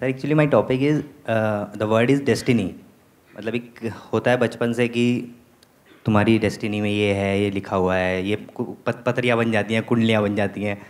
Sir 0.00 0.06
actually 0.06 0.34
my 0.34 0.46
topic 0.46 0.82
is 0.82 1.00
the 1.78 1.86
word 1.88 2.10
is 2.10 2.22
destiny 2.22 2.64
मतलब 3.38 3.54
एक 3.54 3.80
होता 4.12 4.30
है 4.30 4.36
बचपन 4.36 4.72
से 4.72 4.86
कि 4.88 5.04
तुम्हारी 6.06 6.38
डेस्टिनी 6.38 6.80
में 6.80 6.90
ये 6.90 7.12
है 7.14 7.40
ये 7.40 7.50
लिखा 7.50 7.76
हुआ 7.76 7.96
है 7.96 8.24
ये 8.26 8.36
पत, 8.86 9.02
पतरियाँ 9.06 9.36
बन 9.38 9.52
जाती 9.52 9.74
हैं 9.74 9.82
कुंडलियाँ 9.82 10.22
बन 10.22 10.36
जाती 10.36 10.62
हैं 10.62 10.80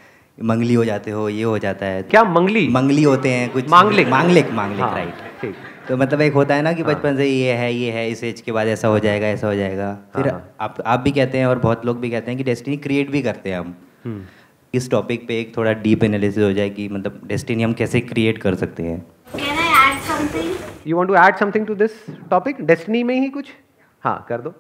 मंगली 0.43 0.75
हो 0.75 0.85
जाते 0.85 1.11
हो 1.11 1.29
ये 1.29 1.43
हो 1.43 1.59
जाता 1.59 1.87
है। 1.87 2.03
क्या 2.03 2.23
मंगली? 2.25 2.69
मंगली 2.69 3.03
होते 3.03 3.29
हैं 3.29 3.51
कुछ। 3.53 3.69
मांगलिक। 3.71 4.09
मांगलिक 4.09 4.51
मांगलिक 4.51 4.81
हाँ, 4.81 4.95
राइट 4.95 5.55
तो 5.89 5.97
मतलब 5.97 6.21
एक 6.21 6.33
होता 6.33 6.55
है 6.55 6.63
ना 6.63 6.73
कि 6.73 6.83
हाँ। 6.83 6.95
बचपन 6.95 7.17
से 7.17 7.27
ये 7.27 7.53
है 7.53 7.73
ये 7.75 7.91
है 7.91 8.09
इस 8.11 8.23
एज 8.25 8.41
के 8.41 8.53
बाद 8.53 8.69
ऐसा 8.69 8.89
हो 8.89 8.99
जाएगा 8.99 9.27
ऐसा 9.27 9.47
हो 9.47 9.55
जाएगा। 9.55 9.93
फिर 10.17 10.29
हाँ। 10.29 10.55
आप 10.61 10.81
आप 10.87 11.01
भी 11.01 11.11
कहते 11.11 11.39
हैं 11.39 11.47
और 11.47 11.59
बहुत 11.59 11.87
लोग 11.87 12.01
भी 12.01 12.11
कहते 12.11 12.31
हैं 12.31 12.39
कि 12.39 12.45
डेस्टिनी 12.45 12.77
क्रिएट 12.77 13.11
भी 13.11 13.23
करते 13.23 13.51
हैं 13.51 13.59
हम। 13.59 13.75
हम्म। 14.05 14.25
इस 14.75 14.91
टॉपिक 14.91 15.27
पे 15.29 15.39
एक 15.41 15.57
थोड़ा 15.57 15.73
डीप 15.83 16.05
एनालिसिस 16.05 16.43
हो 16.45 16.53
जाए 16.53 16.69
कि 16.71 16.89
मतलब 16.89 17.21
डेस्टिनी 17.27 17.63
हम 17.63 17.73
कैसे 17.73 18.01
क्रिएट 18.03 18.39
कर 18.43 18.55
सकते 18.55 18.83
हैं 18.83 18.99
Can 19.35 19.59
I 19.59 19.71
add 19.79 19.99
something? 20.11 20.51
You 20.87 20.97
want 20.97 21.09
to 21.09 21.15
add 21.17 21.37
something 21.37 21.67
to 21.67 21.75
this 21.75 21.91
topic 22.31 22.61
destiny 22.67 23.03
में 23.03 23.15
ही 23.21 23.29
कुछ 23.31 23.49
हाँ 24.03 24.25
कर 24.29 24.41
दो 24.41 24.55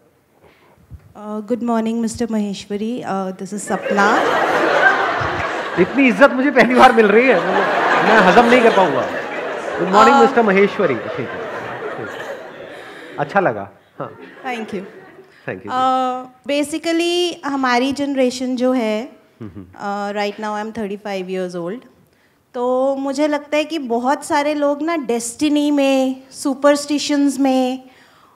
good 1.48 1.62
morning, 1.62 1.96
Mr. 2.02 2.26
Maheshwari. 2.26 2.90
Uh, 3.04 3.32
this 3.32 3.52
is 3.52 3.64
Sapna. 3.64 4.06
इतनी 5.80 6.06
इज़्ज़त 6.08 6.32
मुझे 6.32 6.50
पहली 6.50 6.74
बार 6.74 6.92
मिल 6.92 7.06
रही 7.06 7.26
है 7.26 7.38
मैं 8.04 8.18
हजम 8.26 8.46
नहीं 8.46 8.60
कर 8.62 8.76
पाऊँगा 8.76 9.02
गुड 9.78 9.88
मॉर्निंग 9.88 10.16
मिस्टर 10.16 10.42
महेश्वरी 10.42 10.94
ठीक 10.94 11.28
है 11.28 11.40
अच्छा 13.18 13.40
लगा 13.40 13.68
हाँ 13.98 14.10
Thank 14.44 14.74
you. 14.74 14.84
Thank 15.48 15.66
you 15.66 15.72
Uh, 15.72 17.46
हमारी 17.46 17.92
जनरेशन 17.92 18.56
जो 18.56 18.72
है 18.72 19.21
right 20.12 20.40
now 20.40 20.54
I 20.54 20.60
am 20.60 20.70
thirty 20.70 20.96
five 20.96 21.30
years 21.30 21.56
old 21.56 21.80
तो 22.54 22.96
मुझे 22.96 23.28
लगता 23.28 23.56
है 23.56 23.64
कि 23.64 23.78
बहुत 23.78 24.24
सारे 24.24 24.54
लोग 24.54 24.82
ना 24.82 24.96
डेस्टिनी 24.96 25.70
में 25.70 26.22
सुपरस्टिशंस 26.30 27.38
में 27.38 27.90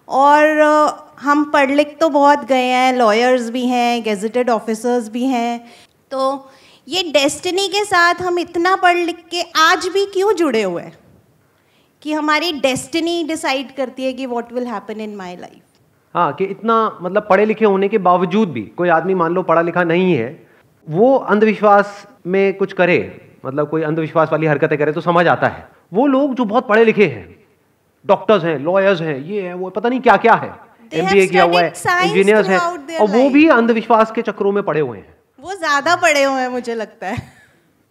और 0.09 0.43
uh, 0.43 1.21
हम 1.21 1.45
पढ़ 1.45 1.71
लिख 1.71 1.97
तो 2.01 2.09
बहुत 2.09 2.45
गए 2.45 2.65
हैं 2.65 2.97
लॉयर्स 2.97 3.51
भी 3.51 3.67
हैं 3.67 4.03
गेजेटेड 4.03 4.51
ऑफिसर्स 4.51 5.09
भी 5.09 5.25
हैं। 5.25 5.73
तो 6.11 6.51
ये 6.89 7.03
डेस्टिनी 7.03 7.69
के 7.69 7.85
साथ 7.85 8.15
हम 8.15 8.39
इतना 8.39 8.77
पढ़ 8.77 8.97
लिख 8.97 9.25
के 9.31 9.43
आज 9.43 9.89
भी 9.89 10.07
क्यों 10.07 10.33
जुड़े 10.33 10.63
हुए 10.63 10.83
हैं? 10.83 10.99
कि 12.03 12.13
हमारी 12.13 12.53
डेस्टिनी 12.53 13.25
डिसाइड 13.25 13.77
करती 13.77 14.05
है 14.05 14.13
कि 14.13 14.27
what 14.27 14.53
will 14.53 14.67
happen 14.67 15.01
in 15.01 15.17
my 15.17 15.37
life 15.37 15.63
हाँ 16.15 16.33
कि 16.33 16.45
इतना 16.45 16.99
मतलब 17.03 17.27
पढ़े 17.31 17.47
लिखे 17.47 17.65
होने 17.65 17.89
के 17.89 17.99
बावजूद 17.99 18.49
भी 18.49 18.63
कोई 18.63 18.89
आदमी 18.89 19.15
मान 19.15 19.33
लो 19.33 19.43
पढ़ा 19.43 19.63
लिखा 19.63 19.85
नहीं 19.85 20.15
है 20.15 20.46
वो 20.87 21.15
अंधविश्वास 21.17 22.07
में 22.27 22.55
कुछ 22.57 22.73
करे 22.73 22.99
मतलब 23.45 23.69
कोई 23.69 23.83
अंधविश्वास 23.85 24.29
वाली 24.33 24.47
हरकतें 24.47 24.77
करे 24.79 24.93
तो 24.93 25.01
समझ 25.01 25.27
आता 25.29 25.49
है। 25.49 25.67
वो 25.93 26.07
लोग 26.07 26.35
जो 26.35 26.45
बहुत 26.45 26.69
पढ़े 26.69 26.85
लिखे 26.85 27.07
हैं 27.07 27.29
डॉक्टर्स 28.05 28.45
हैं 28.45 28.59
लॉयर्स 28.61 29.01
हैं 29.01 29.19
ये 29.21 29.43
है 29.43 29.55
वो 29.55 29.71
पता 29.71 29.89
नहीं 29.89 30.01
क्या 30.01 30.17
क्या 30.17 30.35
है 30.35 30.51
एमबीए 30.93 31.27
किया 31.27 31.45
हुआ 31.45 31.61
है 31.61 31.73
इंजीनियर्स 32.05 32.49
हैं 32.49 32.59
और 32.99 33.09
वो 33.11 33.29
भी 33.31 33.47
अंधविश्वास 33.51 34.11
के 34.11 34.23
चक्रों 34.23 34.53
में 34.53 34.63
पड़े 34.63 34.81
हुए 34.81 34.99
हैं। 34.99 35.15
वो 35.39 35.55
ज़्यादा 35.55 35.97
पढ़े 35.97 36.23
हुए 36.25 36.41
हैं 36.41 36.49
मुझे 36.49 36.75
लगता 36.75 37.07
है। 37.07 37.17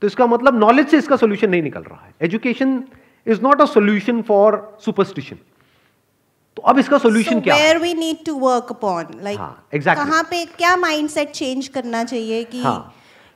तो 0.02 0.08
इसका 0.08 0.26
मतलब 0.28 0.60
नॉलेज 0.60 0.88
से 0.90 0.98
इसका 0.98 1.16
सोल्यूशन 1.16 1.50
नहीं 1.50 1.62
निकल 1.64 1.82
रहा 1.82 2.06
है। 2.06 2.14
Education 2.22 2.84
is 3.28 3.42
not 3.44 3.62
a 3.62 3.66
solution 3.68 4.22
for 4.22 4.58
superstition 4.86 5.38
तो 6.58 6.62
अब 6.62 6.80
इसका 6.80 6.98
सोल्यूशन 6.98 7.40
क्या? 7.42 7.56
है 7.56 7.62
where 7.62 7.78
we 7.78 7.94
need 7.94 8.26
to 8.26 8.34
work 8.40 8.72
upon 8.72 9.06
like 9.22 9.40
exactly. 9.76 9.96
कहाँ 9.96 10.24
पे 10.24 10.46
क्या 10.58 10.76
माइंडसेट 10.78 11.32
चेंज 11.32 11.68
करना 11.68 12.04
चाहिए 12.04 12.44
कि 12.44 12.62
हाँ 12.64 12.94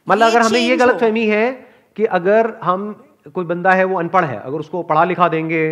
मतलब 0.08 0.28
अगर 0.28 0.42
हमें 0.42 0.60
ये 0.60 0.78
गलत 0.78 1.00
फहमी 1.00 1.26
है 1.28 1.52
कि 1.98 2.06
अगर 2.18 2.54
हम 2.64 2.92
कोई 3.34 3.46
बंदा 3.46 3.72
है 3.72 3.84
वो 3.84 3.98
अनपढ़ 4.00 4.26
है 4.26 4.40
अगर 4.40 4.60
उसको 4.60 4.84
पढ़ा 4.84 5.04
लिखा 5.04 5.28
देंगे 5.28 5.66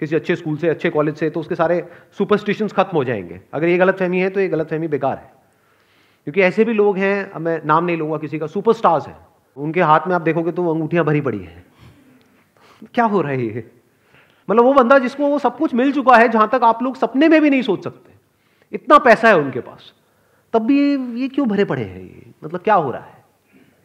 किसी 0.00 0.16
अच्छे 0.16 0.36
स्कूल 0.36 0.56
से 0.56 0.68
अच्छे 0.68 0.90
कॉलेज 0.90 1.16
से 1.16 1.30
तो 1.30 1.40
उसके 1.40 1.54
सारे 1.54 1.82
सुपरस्टिशंस 2.18 2.72
खत्म 2.72 2.96
हो 2.96 3.04
जाएँगे। 3.04 3.40
अगर 3.54 3.68
ये 3.68 3.76
गलत 3.78 3.98
फहमी 3.98 4.20
है 4.20 4.30
तो 4.30 4.40
ये 4.40 4.48
गलत 4.48 4.70
फहमी 4.70 4.88
बेकार 4.88 5.16
है। 5.16 5.32
क्योंकि 6.26 6.40
ऐसे 6.40 6.64
भी 6.64 6.72
लोग 6.72 6.98
हैं 6.98 7.30
अब 7.30 7.40
मैं 7.40 7.60
नाम 7.64 7.84
नहीं 7.84 7.96
लूँगा 7.96 8.16
किसी 8.18 8.38
का 8.38 8.46
सुपरस्टार्स 8.46 9.06
हैं। 9.06 9.16
उनके 9.56 9.80
हाथ 9.82 10.08
में 10.08 10.14
आप 10.14 10.22
देखोगे 10.22 10.52
तो 10.52 10.68
अंगूठियाँ 10.74 11.04
भरी 11.04 11.20
पड़ी 11.20 11.38
हैं। 11.38 11.64
क्या 12.94 13.04
हो 13.04 13.20
रहा 13.20 13.32
है 13.32 13.46
ये? 13.46 13.70
मतलब 14.48 14.64
वो 14.64 14.72
बंदा 14.72 14.98
जिसको 14.98 15.26
वो 15.26 15.38
सब 15.38 15.56
कुछ 15.58 15.74
मिल 15.74 15.92
चुका 15.92 16.16
है 16.16 16.28
जहाँ 16.28 16.48
तक 16.52 16.60
आप 16.62 16.82
लोग 16.82 16.96
सपने 16.96 17.28
में 17.28 17.40
भी 17.42 17.50
नहीं 17.50 17.62
सोच 17.62 17.84
सकते। 17.84 18.12
इतना 18.72 18.98
पैसा 18.98 19.28
है 19.28 19.36
उनके 19.38 19.60
पास। 19.60 19.92
तब 20.52 20.62
भी 20.62 20.78
ये, 21.20 21.28
क्यों 21.28 21.48
भरे 21.48 21.64
पड़े 21.64 21.82
हैं 21.82 22.02
ये? 22.02 22.32
मतलब 22.44 22.60
क्या 22.60 22.74
हो 22.74 22.90
रहा 22.90 23.02
है? 23.02 23.22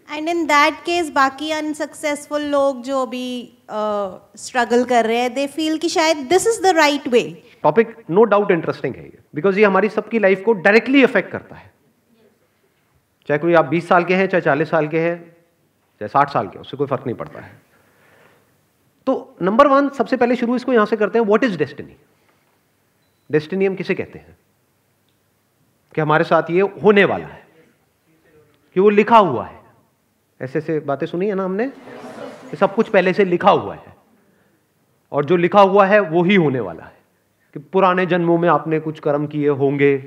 एंड 0.08 0.30
इन 0.30 0.46
दैट 0.46 0.74
केस 0.86 1.10
बाकी 1.10 1.52
अनसक्सेसफुल 1.52 2.42
लोग 2.42 2.82
जो 2.82 3.02
अभी 3.02 3.54
स्ट्रगल 3.72 4.84
uh, 4.84 4.90
कर 4.90 5.06
रहे 5.06 5.18
हैं 5.18 5.34
दे 5.34 5.48
फील 5.48 5.78
कि 5.78 5.90
शायद 5.90 6.18
this 6.18 6.48
is 6.48 6.62
the 6.64 6.76
right 6.76 7.08
way 7.08 7.22
topic 7.64 7.96
no 8.10 8.24
doubt 8.24 8.52
interesting 8.52 8.96
है 8.96 9.04
ये। 9.04 9.18
बिकॉज़ 9.36 9.60
ये 9.60 9.66
हमारी 9.66 9.90
सबकी 9.90 10.20
लाइफ 10.20 10.44
को 10.46 10.54
डायरेक्टली 10.54 11.04
अफेक्ट 11.04 11.32
करता 11.32 11.56
है। 11.56 11.72
चाहे 13.30 13.38
कोई 13.38 13.54
आप 13.54 13.70
20 13.70 13.88
साल 13.88 14.04
के 14.04 14.16
हैं 14.16 14.28
चाहे 14.28 14.42
40 14.42 14.70
साल 14.70 14.88
के 14.88 15.00
हैं 15.00 15.18
चाहे 16.02 16.10
60 16.10 16.34
साल 16.34 16.48
के 16.48 16.60
उससे 16.60 16.78
कोई 16.78 16.88
फ़र्क 16.88 17.06
नहीं 17.06 17.16
पड़ता 17.16 17.40
है। 17.40 17.62
नंबर 19.42 19.68
वन 19.68 19.90
सबसे 19.90 20.18
पहले 20.18 20.36
शुरू 20.36 20.56
इसको 20.56 20.74
यहाँ 20.74 20.86
से 20.86 20.96
करते 20.96 21.20
हैं 21.20 21.26
व्हाट 21.26 21.44
इज़ 21.44 21.58
डेस्टिनी 21.58 21.96
डेस्टिनी 23.32 23.66
हम 23.66 23.76
किसे 23.76 23.96
कहते 23.96 24.20
हैं? 24.20 24.38
कि 25.96 26.02
हमारे 26.02 26.24
साथ 26.24 26.50
ये 26.50 26.62
होने 26.62 27.04
वाला 27.04 27.26
है 27.26 27.48
कि 28.74 28.80
वो 28.80 28.90
लिखा 28.90 29.18
हुआ 29.18 29.46
है। 29.46 29.60
ऐसे 30.42 30.60
ऐसे 30.60 30.80
बातें 30.80 31.08
सुनी 31.08 31.28
है 31.28 31.36
ना 31.36 31.44
हमने? 31.44 31.68
कि 32.52 32.58
सब 32.58 32.76
कुछ 32.76 32.90
पहले 32.90 33.14
से 33.14 33.26
लिखा 33.26 33.52
हुआ 33.52 33.76
है 33.76 33.96
और 35.12 35.26
जो 35.26 35.36
लिखा 35.36 35.62
हुआ 35.62 35.86
है 35.86 36.00
वो 36.00 36.24
ही 36.24 36.36
होने 36.36 36.60
वाला 36.60 36.84
है। 36.84 36.98
कि 37.54 37.60
पुराने 37.60 38.06
जन्मों 38.06 38.38
में 38.38 38.50
आपने 38.50 38.80
कुछ 38.80 39.00
कर्म 39.00 39.28
किए 39.28 39.50
होंगे 39.50 39.98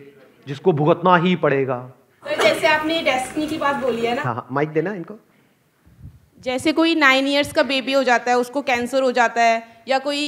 जिसको 0.47 0.73
भुगतना 0.73 1.17
ही 1.17 1.37
पड़ेगा। 1.37 1.93
सर 2.25 2.43
जैसे 2.43 2.67
आपने 2.67 3.03
डेस्टिनी 3.03 3.47
की 3.47 3.59
बात 3.59 3.77
बोली 3.77 4.07
है 4.07 4.15
ना? 4.15 4.23
हाँ 4.23 4.35
हाँ 4.35 4.47
माइक 4.53 4.69
देना 4.69 4.95
इनको। 4.95 5.19
जैसे 6.43 6.73
कोई 6.73 6.95
नाइन 6.95 7.27
इयर्स 7.27 7.53
का 7.53 7.63
बेबी 7.63 7.93
हो 7.93 8.03
जाता 8.05 8.31
है, 8.31 8.37
उसको 8.39 8.61
कैंसर 8.63 9.03
हो 9.03 9.11
जाता 9.13 9.43
है, 9.43 9.63
या 9.89 9.99
कोई 9.99 10.23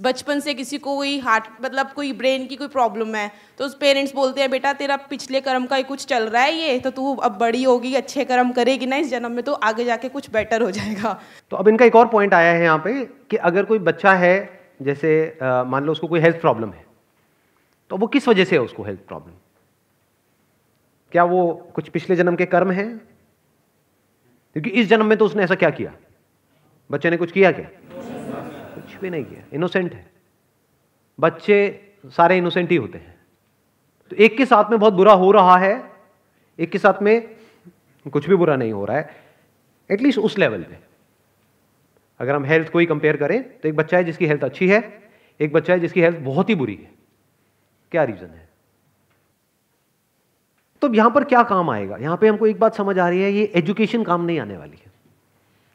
बचपन 0.00 0.40
से 0.40 0.54
किसी 0.54 0.78
को 0.78 0.94
कोई 0.96 1.18
हार्ट 1.20 1.44
मतलब 1.62 1.90
कोई 1.92 2.12
ब्रेन 2.12 2.46
की 2.46 2.56
कोई 2.56 2.68
प्रॉब्लम 2.68 3.14
है 3.14 3.30
तो 3.58 3.64
उस 3.64 3.74
पेरेंट्स 3.76 4.14
बोलते 4.14 4.40
हैं, 4.40 4.50
बेटा, 4.50 4.72
तेरा 4.74 4.96
पिछले 5.10 5.40
कर्म 5.40 5.66
का 5.66 5.76
ही 5.76 5.82
कुछ 5.84 6.04
चल 6.06 6.28
रहा 6.28 6.42
है 6.42 6.54
ये 6.54 6.78
तो 6.78 6.90
तू 6.90 7.14
अब 7.16 7.38
बड़ी 7.38 7.62
होगी, 7.62 7.94
अच्छे 7.94 8.24
कर्म 8.24 8.52
करेगी 8.52 8.86
ना, 8.86 8.96
इस 8.96 9.10
जन्म 9.10 9.32
में 9.32 9.42
तो 9.44 9.52
आगे 9.52 9.84
जाके 9.84 10.08
कुछ 10.08 10.30
बेटर 10.30 10.62
हो 10.62 10.70
जाएगा। 10.70 11.18
तो 11.52 11.56
अब 11.56 11.68
इनका 11.68 11.84
एक 11.84 11.96
और 11.96 12.08
पॉइंट 12.08 12.34
आया 12.34 12.52
है 12.52 12.62
यहाँ 12.62 12.78
पे, 12.78 13.04
कि 13.30 13.36
अगर 13.38 13.64
कोई 13.64 13.78
बच्चा 13.80 14.12
है, 14.14 14.36
जैसे 14.82 15.38
मान 15.42 15.84
लो 15.84 15.92
उसको 15.92 16.06
कोई 16.06 16.20
हेल्थ 16.20 16.40
प्रॉब्लम 16.40 16.70
है 16.70 16.84
तो 17.90 17.96
वो 17.96 18.06
किस 18.08 18.28
वजह 18.28 18.44
से 18.44 18.56
है 18.56 18.62
उसको 18.62 18.82
हेल्थ 18.84 19.00
प्रॉब्लम 19.08 19.32
क्या 21.12 21.24
वो 21.24 21.52
कुछ 21.74 21.88
पिछले 21.88 22.16
जन्म 22.16 22.36
के 22.36 22.46
कर्म 22.46 22.70
हैं? 22.70 23.15
क्योंकि 24.56 24.70
इस 24.70 24.86
जन्म 24.86 25.06
में 25.06 25.18
तो 25.18 25.24
उसने 25.24 25.42
ऐसा 25.42 25.54
क्या 25.54 25.70
किया? 25.70 25.92
बच्चे 26.90 27.10
ने 27.10 27.16
कुछ 27.16 27.32
किया 27.32 27.52
क्या? 27.52 27.68
कुछ 28.74 29.00
भी 29.00 29.10
नहीं 29.10 29.24
किया। 29.24 29.44
इनोसेंट 29.52 29.94
है। 29.94 30.10
बच्चे 31.20 31.88
सारे 32.06 32.36
इनोसेंट 32.38 32.70
ही 32.70 32.76
होते 32.76 32.98
हैं। 32.98 33.18
तो 34.10 34.16
एक 34.16 34.36
के 34.36 34.46
साथ 34.46 34.70
में 34.70 34.80
बहुत 34.80 34.94
बुरा 34.94 35.12
हो 35.12 35.30
रहा 35.32 35.56
है। 35.56 35.92
एक 36.58 36.70
के 36.70 36.78
साथ 36.78 37.02
में 37.02 37.36
कुछ 38.12 38.28
भी 38.28 38.36
बुरा 38.36 38.56
नहीं 38.56 38.72
हो 38.72 38.84
रहा 38.84 38.96
है। 38.96 39.16
एटलीस्ट 39.90 40.18
उस 40.18 40.38
लेवल 40.38 40.62
पे। 40.62 40.78
अगर 42.20 42.34
हम 42.34 42.44
हेल्थ 42.44 42.68
को 42.68 42.78
ही 42.78 42.86
कंपेयर 42.86 43.16
करें 43.16 43.58
तो 43.58 43.68
एक 43.68 43.76
बच्चा 43.76 43.96
है 43.96 44.04
जिसकी 44.04 44.26
हेल्थ 44.26 44.44
अच्छी 44.44 44.68
है, 44.68 45.10
एक 45.40 45.52
बच्चा 45.52 45.72
है 45.72 45.80
जिसकी 45.80 46.00
हेल्थ 46.00 46.16
बहुत 46.16 46.50
ही 46.50 46.54
बुरी 46.54 46.74
है। 46.74 46.90
क्या 47.90 48.04
रीजन 48.04 48.26
है? 48.26 48.45
तो 50.82 50.94
यहाँ 50.94 51.10
पर 51.10 51.24
क्या 51.24 51.42
काम 51.42 51.70
आएगा? 51.70 51.96
यहाँ 51.96 52.16
पे 52.16 52.28
हमको 52.28 52.46
एक 52.46 52.60
बात 52.60 52.74
समझ 52.74 52.98
आ 52.98 53.08
रही 53.08 53.22
है, 53.22 53.32
ये 53.32 53.44
एजुकेशन 53.54 54.02
काम 54.02 54.24
नहीं 54.24 54.40
आने 54.40 54.56
वाली 54.56 54.76
है। 54.76 54.92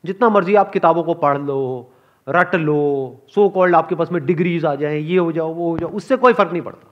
जितना 0.05 0.29
मर्ज़ी 0.29 0.55
आप 0.55 0.71
किताबों 0.71 1.03
को 1.03 1.13
पढ़ 1.13 1.37
लो, 1.37 1.91
रट 2.29 2.55
लो 2.55 3.21
सो 3.27 3.49
कॉल्ड 3.49 3.75
आपके 3.75 3.95
पास 3.95 4.11
में 4.11 4.25
डिग्रीज 4.25 4.65
आ 4.65 4.75
जाए, 4.75 4.99
ये 4.99 5.17
हो 5.17 5.31
जाओ, 5.31 5.53
वो 5.53 5.69
हो 5.69 5.77
जाओ, 5.77 5.89
उससे 5.89 6.17
कोई 6.17 6.33
फ़र्क 6.33 6.51
नहीं 6.51 6.61
पड़ता। 6.61 6.87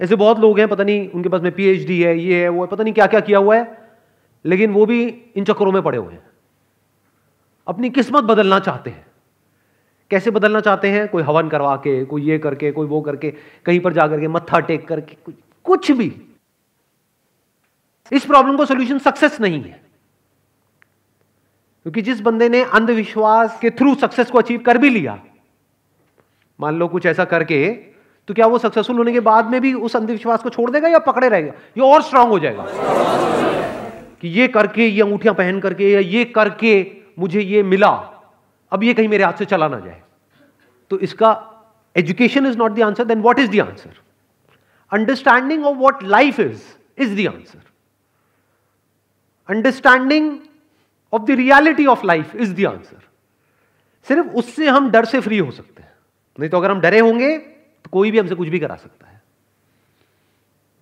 ऐसे 0.00 0.16
बहुत 0.16 0.38
लोग 0.38 0.58
हैं, 0.58 0.68
पता 0.68 0.84
नहीं 0.84 1.10
उनके 1.10 1.28
पास 1.28 1.40
में 1.40 1.52
पीएचडी 1.52 2.02
है, 2.02 2.18
ये 2.18 2.42
है, 2.42 2.48
वो 2.48 2.62
है, 2.62 2.68
पता 2.70 2.84
नहीं 2.84 2.94
क्या 2.94 3.06
क्या 3.06 3.20
किया 3.20 3.38
हुआ 3.38 3.56
है, 3.56 3.88
लेकिन 4.44 4.72
वो 4.72 4.86
भी 4.86 5.06
इन 5.36 5.44
चक्करों 5.44 5.72
में 5.72 5.82
पड़े 5.82 5.98
हुए 5.98 6.12
हैं। 6.12 6.22
अपनी 7.66 7.90
किस्मत 7.90 8.24
बदलना 8.24 8.58
चाहते 8.58 8.90
हैं। 8.90 9.06
कैसे 10.10 10.30
बदलना 10.30 10.60
चाहते 10.60 10.88
हैं? 10.88 11.08
कोई 11.08 11.22
हवन 11.22 11.48
करवा 11.48 11.76
के, 11.76 12.04
कोई 12.04 12.22
ये 12.22 12.38
करके, 12.38 12.72
कोई 12.72 12.86
वो 12.86 13.00
करके, 13.00 13.30
कहीं 13.64 13.80
पर 13.80 13.92
जा 13.92 14.08
करके 14.08 14.28
मत्था 14.28 14.60
टेक 14.60 14.88
करके 14.88 15.16
कुछ 15.24 15.34
कुछ 15.64 15.90
भी। 15.92 16.25
इस 18.12 18.24
प्रॉब्लम 18.24 18.56
का 18.56 18.64
सोल्यूशन 18.64 18.98
सक्सेस 18.98 19.40
नहीं 19.40 19.62
है। 19.62 19.80
क्योंकि 21.86 22.02
जिस 22.02 22.20
बंदे 22.20 22.48
ने 22.48 22.62
अंधविश्वास 22.64 23.58
के 23.60 23.70
थ्रू 23.70 23.94
सक्सेस 23.94 24.30
को 24.30 24.38
अचीव 24.38 24.60
कर 24.60 24.78
भी 24.78 24.90
लिया, 24.90 25.18
मान 26.60 26.78
लो 26.78 26.88
कुछ 26.88 27.06
ऐसा 27.06 27.24
करके 27.24 27.66
तो 28.28 28.34
क्या 28.34 28.46
वो 28.46 28.58
सक्सेसफुल 28.58 28.96
होने 28.96 29.12
के 29.12 29.20
बाद 29.20 29.50
में 29.50 29.60
भी 29.60 29.72
उस 29.74 29.94
अंधविश्वास 29.96 30.42
को 30.42 30.50
छोड़ 30.50 30.70
देगा 30.70 30.88
या 30.88 30.98
पकड़े 30.98 31.28
रहेगा? 31.28 31.52
ये 31.78 31.82
और 31.84 32.02
स्ट्रांग 32.02 32.28
हो 32.28 32.38
जाएगा। 32.38 32.64
कि 34.20 34.28
ये 34.28 34.48
करके, 34.48 34.86
ये 34.86 35.02
अंगूठियाँ 35.02 35.34
पहन 35.34 35.60
करके, 35.60 35.90
या 35.90 36.00
ये 36.00 36.24
करके 36.24 36.74
मुझे 37.18 37.40
ये 37.40 37.62
मिला, 37.62 37.90
अब 38.72 38.84
ये 38.84 38.94
कहीं 38.94 39.08
मेरे 39.08 39.24
हाथ 39.24 39.32
से 39.32 39.44
चला 39.44 39.68
ना 39.68 39.78
जाए। 39.80 40.02
तो 40.90 40.98
इसका 40.98 41.30
education 41.96 42.46
is 42.46 42.58
not 42.58 42.72
the 42.72 42.82
answer 42.82 43.04
then 43.04 43.22
what 43.22 43.38
is 43.38 43.50
the 43.50 43.60
answer 43.60 43.94
understanding 44.92 45.64
of 45.66 45.76
what 45.76 46.02
life 46.02 46.40
is 46.40 46.62
is 46.98 47.14
the 47.16 47.26
answer 47.26 47.62
understanding 49.48 50.38
of 51.12 51.22
the 51.22 51.30
reality 51.30 51.86
of 51.86 52.06
life 52.06 52.34
is 52.36 52.54
the 52.54 52.64
answer 52.66 53.02
सिर्फ़ 54.06 54.28
उससे 54.28 54.68
हम 54.68 54.90
डर 54.90 55.04
से 55.04 55.20
फ्री 55.20 55.38
हो 55.38 55.50
सकते 55.50 55.82
हैं। 55.82 55.92
नहीं 56.38 56.50
तो 56.50 56.56
अगर 56.56 56.70
हम 56.70 56.80
डरे 56.80 56.98
होंगे 56.98 57.36
तो 57.38 57.90
कोई 57.90 58.10
भी 58.10 58.18
हमसे 58.18 58.34
कुछ 58.34 58.48
भी 58.48 58.58
करा 58.58 58.76
सकता 58.76 59.06
है। 59.06 59.22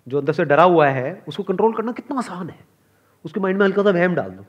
जो 0.07 0.19
अंदर 0.19 0.33
से 0.33 0.45
डरा 0.45 0.63
हुआ 0.63 0.89
है, 0.89 1.25
उसको 1.29 1.43
कंट्रोल 1.43 1.75
करना 1.75 1.93
कितना 1.93 2.19
आसान 2.19 2.49
है। 2.51 2.59
उसके 3.25 3.41
माइंड 3.41 3.59
में 3.59 3.65
हल्का 3.67 3.83
सा 3.83 3.91
वहम 3.91 4.15
डाल 4.15 4.31
दो। 4.31 4.45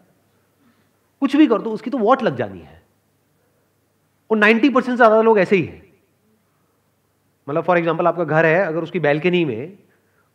कुछ 1.22 1.36
भी 1.36 1.48
कर 1.48 1.62
दो, 1.62 1.72
उसकी 1.72 1.90
तो 1.90 1.98
वॉट 1.98 2.24
लग 2.24 2.36
जानी 2.36 2.60
है। 2.60 2.82
और 4.30 4.38
90 4.38 4.70
परसेंट 4.70 4.96
ज़्यादा 4.96 5.22
लोग 5.22 5.40
ऐसे 5.40 5.56
ही 5.56 5.64
हैं। 5.64 5.84
मतलब 7.48 7.64
फॉर 7.64 7.78
एग्ज़ाम्पल 7.78 8.08
आपका 8.08 8.24
घर 8.24 8.46
है, 8.46 8.62
अगर 8.62 8.84
उसकी 8.84 9.00
बैल्कनी 9.00 9.44
में 9.46 9.78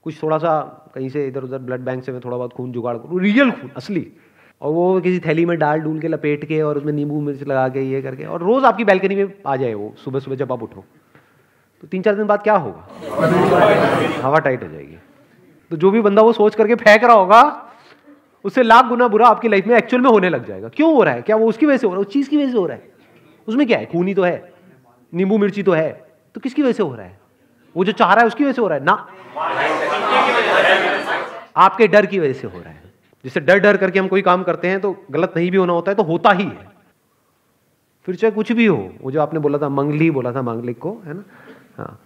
कुछ 0.06 0.22
थोड़ा 0.22 0.38
सा 0.38 0.60
कहीं 0.94 1.08
से 1.08 1.26
इधर 1.26 1.42
उधर 1.42 1.58
ब्लड 1.58 1.80
बैंक 1.80 2.04
से 2.04 2.12
मैं 2.12 2.20
थोड़ा 2.20 2.36
बहुत 2.36 2.52
खून 2.52 2.72
जुगाड़ 2.72 2.96
करूँ 2.96 3.20
रियल 3.20 3.50
खून, 3.50 3.70
असली। 3.76 4.06
और 4.60 4.72
वो 4.72 5.00
किसी 5.00 5.18
थैली 5.18 5.44
में 5.46 5.58
डाल 5.58 5.80
डूल 5.80 5.98
के 6.00 6.08
लपेट 6.08 6.44
के 6.44 6.60
और 6.62 6.78
उसमें 6.78 6.92
नींबू 6.92 7.20
मिर्च 7.20 7.42
लगा 7.42 7.68
के 7.68 7.82
ये 7.82 8.02
करके 8.02 8.24
और 8.24 8.42
रोज 8.42 8.64
आपकी 8.64 8.84
बैल्कनी 8.84 9.14
में 9.14 9.32
आ 9.46 9.56
जाए 9.56 9.74
वो 9.74 9.94
सुबह 10.04 10.20
सुबह 10.20 10.36
जब 10.36 10.52
आप 10.52 10.62
उठो। 10.62 10.84
तो 11.82 11.86
तीन 11.86 12.02
चार 12.02 12.14
दिन 12.14 12.26
बाद 12.26 12.42
क्या 12.42 12.56
होगा? 12.56 12.88
हवा 14.22 14.38
टाइट 14.38 14.62
हो 14.62 14.68
जाएगी। 14.68 14.96
तो 15.70 15.76
जो 15.76 15.90
भी 15.90 16.00
बंदा 16.00 16.22
वो 16.22 16.32
सोच 16.32 16.54
करके 16.54 16.74
फेंक 16.74 17.04
रहा 17.04 17.14
होगा, 17.14 17.42
उससे 18.44 18.62
लाख 18.62 18.84
गुना 18.84 19.08
बुरा 19.08 19.28
आपकी 19.28 19.48
लाइफ 19.48 19.66
में 19.66 19.76
एक्चुअल 19.76 20.02
में 20.02 20.10
होने 20.10 20.28
लग 20.28 20.46
जाएगा। 20.46 20.68
क्यों 20.68 20.92
हो 20.94 21.02
रहा 21.02 21.14
है? 21.14 21.22
क्या 21.22 21.36
वो 21.36 21.48
उसकी 21.48 21.66
वजह 21.66 21.76
से 21.76 21.86
हो 21.86 21.92
रहा 21.92 22.00
है? 22.00 22.06
उस 22.06 22.12
चीज़ 22.12 22.30
की 22.30 22.36
वजह 22.36 22.50
से 22.52 22.58
हो 22.58 22.66
रहा 22.66 22.76
है? 22.76 22.90
उसमें 23.48 23.66
क्या 23.66 23.78
है? 23.78 23.86
खूनी 23.86 24.14
तो 24.14 24.22
है, 24.22 24.52
नींबू 25.12 25.38
मिर्ची 25.38 25.62
तो 25.62 25.72
है। 25.72 25.90
तो 26.34 26.40
किसकी 26.40 26.62
वजह 26.62 26.72
से 26.72 26.82
हो 26.82 26.94
रहा 26.94 27.06
है? 27.06 27.19
वो 27.76 27.84
जो 27.84 27.92
चाह 27.92 28.12
रहा 28.12 28.20
है 28.20 28.26
उसकी 28.26 28.44
वजह 28.44 28.52
से 28.52 28.60
हो 28.62 28.68
रहा 28.68 28.78
है। 28.78 28.84
ना। 28.84 29.08
आपके 31.56 31.88
डर 31.88 32.06
की 32.06 32.18
वजह 32.18 32.32
से 32.32 32.46
हो 32.46 32.60
रहा 32.60 32.70
है। 32.70 32.82
जिससे 33.24 33.40
डर 33.40 33.58
डर 33.58 33.76
करके 33.76 33.98
हम 33.98 34.08
कोई 34.08 34.22
काम 34.22 34.42
करते 34.42 34.68
हैं 34.68 34.80
तो 34.80 35.04
गलत 35.10 35.32
नहीं 35.36 35.50
भी 35.50 35.56
होना 35.56 35.72
होता 35.72 35.90
है 35.90 35.96
तो 35.96 36.02
होता 36.02 36.30
ही 36.30 36.44
है। 36.44 36.70
फिर 38.06 38.14
चाहे 38.14 38.30
कुछ 38.30 38.52
भी 38.52 38.66
हो, 38.66 38.94
वो 39.02 39.10
जो 39.10 39.22
आपने 39.22 39.40
बोला 39.40 39.58
था 39.58 39.68
मंगली, 39.68 40.10
बोला 40.10 40.32
था 40.32 40.42
मांगलिक 40.42 40.78
को, 40.78 41.02
है 41.04 41.14
ना? 41.14 41.24
हाँ। 41.78 42.00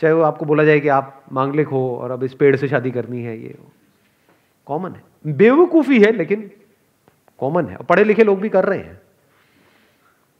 चाहे 0.00 0.14
वो 0.14 0.22
आपको 0.22 0.44
बोला 0.44 0.64
जाए 0.64 0.80
कि 0.80 0.88
आप 0.88 1.22
मांगलिक 1.32 1.68
हो 1.68 1.98
और 1.98 2.10
अब 2.10 2.22
इस 2.22 2.34
पेड़ 2.34 2.56
से 2.56 2.68
शादी 2.68 2.90
करनी 2.90 3.22
है, 3.22 3.42
ये 3.42 3.58
कॉमन 4.66 4.92
है। 4.92 5.02
बेवकूफ़ी 5.26 6.00
है, 6.02 6.12
लेकिन 6.12 6.50
कॉमन 7.38 7.66
है। 7.66 7.76
पढ़े 7.76 8.04
लिखे 8.04 8.24
लोग 8.24 8.40
भी 8.40 8.48
कर 8.48 8.64
रहे 8.64 8.78
हैं। 8.78 9.00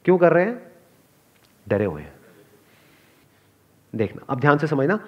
क्यों 0.04 0.18
कर 0.18 0.32
रहे 0.32 0.44
हैं? 0.44 0.62
डरे 1.68 1.84
हुए 1.84 2.02
हैं। 2.02 2.17
देखना। 3.92 4.24
अब 4.28 4.40
ध्यान 4.40 4.58
से 4.58 4.66
समझना। 4.66 4.98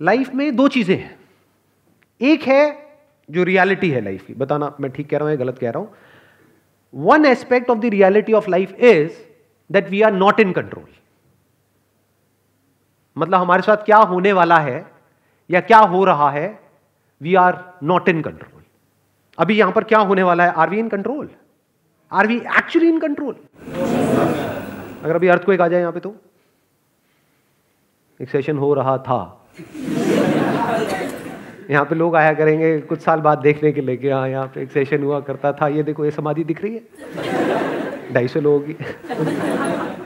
लाइफ 0.00 0.34
में 0.34 0.54
दो 0.56 0.68
चीज़ें 0.68 0.96
हैं। 0.96 1.18
एक 2.20 2.42
है 2.42 2.62
जो 3.28 3.42
रियलिटी 3.44 3.90
है 3.90 4.00
लाइफ 4.00 4.26
की। 4.26 4.34
बताना, 4.34 4.72
मैं 4.80 4.90
ठीक 4.90 5.08
कह 5.10 5.18
रहा 5.18 5.24
हूँ 5.24 5.30
या 5.30 5.38
गलत 5.38 5.58
कह 5.58 5.70
रहा 5.70 5.80
हूँ? 5.80 5.92
One 6.94 7.24
aspect 7.26 7.70
of 7.70 7.78
the 7.78 7.84
reality 7.84 8.32
of 8.32 8.48
life 8.50 8.72
is 8.74 9.12
that 9.70 9.88
we 9.90 10.00
are 10.02 10.12
not 10.12 10.40
in 10.40 10.52
control 10.52 10.88
मतलब 13.16 13.40
हमारे 13.40 13.62
साथ 13.62 13.84
क्या 13.84 13.96
होने 14.10 14.32
वाला 14.32 14.58
है 14.58 14.84
या 15.50 15.60
क्या 15.60 15.78
हो 15.78 16.04
रहा 16.04 16.30
है 16.30 16.48
we 17.20 17.34
are 17.34 17.58
not 17.82 18.08
in 18.08 18.20
control 18.22 18.62
अभी 19.38 19.56
यहाँ 19.58 19.72
पर 19.72 19.84
क्या 19.84 19.98
होने 20.00 20.22
वाला 20.22 20.44
है? 20.44 20.52
Are 20.52 20.70
we 20.70 20.78
in 20.78 20.88
control 20.88 21.30
are 22.12 22.26
we 22.26 22.36
actually 22.58 22.88
in 22.88 22.98
control 23.00 23.34
अगर 25.04 25.14
अभी 25.14 25.28
अर्थ 25.28 25.44
को 25.44 25.52
एक 25.52 25.60
आ 25.60 25.68
जाए 25.68 25.80
यहाँ 25.80 25.92
पे 25.92 26.00
तो? 26.00 26.14
एक 28.20 28.30
सेशन 28.30 28.58
हो 28.58 28.74
रहा 28.74 28.98
था। 28.98 29.48
यहाँ 31.70 31.84
पे 31.84 31.94
लोग 31.94 32.16
आया 32.16 32.32
करेंगे, 32.32 32.80
कुछ 32.80 33.00
साल 33.00 33.20
बाद 33.20 33.38
देखने 33.38 33.72
के 33.72 33.80
लिए 33.80 33.96
कि 33.96 34.08
हाँ 34.08 34.28
यहाँ 34.28 34.46
पे 34.46 34.62
एक 34.62 34.70
सेशन 34.72 35.02
हुआ 35.02 35.20
करता 35.20 35.52
था। 35.52 35.68
ये 35.68 35.82
देखो, 35.82 36.04
ये 36.04 36.10
समाधि 36.10 36.44
दिख 36.44 36.62
रही 36.62 36.74
है। 36.74 38.12
ढाई 38.14 38.28
सौ 38.28 38.40
लोगों। 38.40 38.60
की 38.60 38.76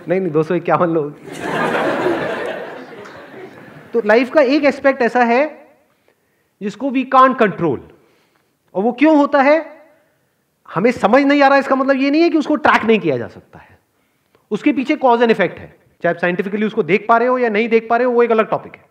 नहीं 0.08 0.20
नहीं, 0.20 0.30
दो 0.30 0.42
सौ 0.42 0.54
इक्यावन 0.54 0.88
लोगों। 0.88 1.10
तो 3.92 4.02
लाइफ 4.04 4.30
का 4.30 4.40
एक 4.40 4.64
एस्पेक्ट 4.64 5.02
ऐसा 5.02 5.22
है, 5.24 5.68
जिसको 6.62 6.90
वी 6.90 7.04
कान 7.04 7.34
कंट्रोल 7.34 7.80
और 8.74 8.82
वो 8.82 8.92
क्यों 8.92 9.16
होता 9.16 9.42
है? 9.42 9.64
हमें 10.74 10.90
समझ 10.90 11.22
नहीं 11.22 11.42
आ 11.42 11.48
रहा, 11.48 11.58
इसका 11.58 11.76
मतलब 11.76 11.96
ये 11.96 12.10
नहीं 12.10 12.22
है 12.22 12.30
कि 12.30 12.38
उसको 12.38 12.56
ट्रैक 12.56 12.84
नहीं 12.84 12.98
किया 12.98 13.16
जा 13.18 13.28
सकता 13.28 13.58
है। 13.58 13.78
उसके 14.50 14.72
पीछे 14.72 14.96
कॉज 14.96 15.22
एंड 15.22 15.30
इफ़ेक्ट 15.30 15.58
है। 15.58 15.85
चाहे 16.02 16.14
आप 16.14 16.20
साइंटिफिकली 16.20 16.66
उसको 16.66 16.82
देख 16.82 17.06
पा 17.08 17.18
रहे 17.18 17.28
हो 17.28 17.38
या 17.38 17.48
नहीं 17.48 17.68
देख 17.68 17.86
पा 17.90 17.96
रहे 17.96 18.04
हो, 18.04 18.12
वो 18.12 18.22
एक 18.22 18.30
अलग 18.30 18.50
टॉपिक 18.50 18.74
है। 18.74 18.84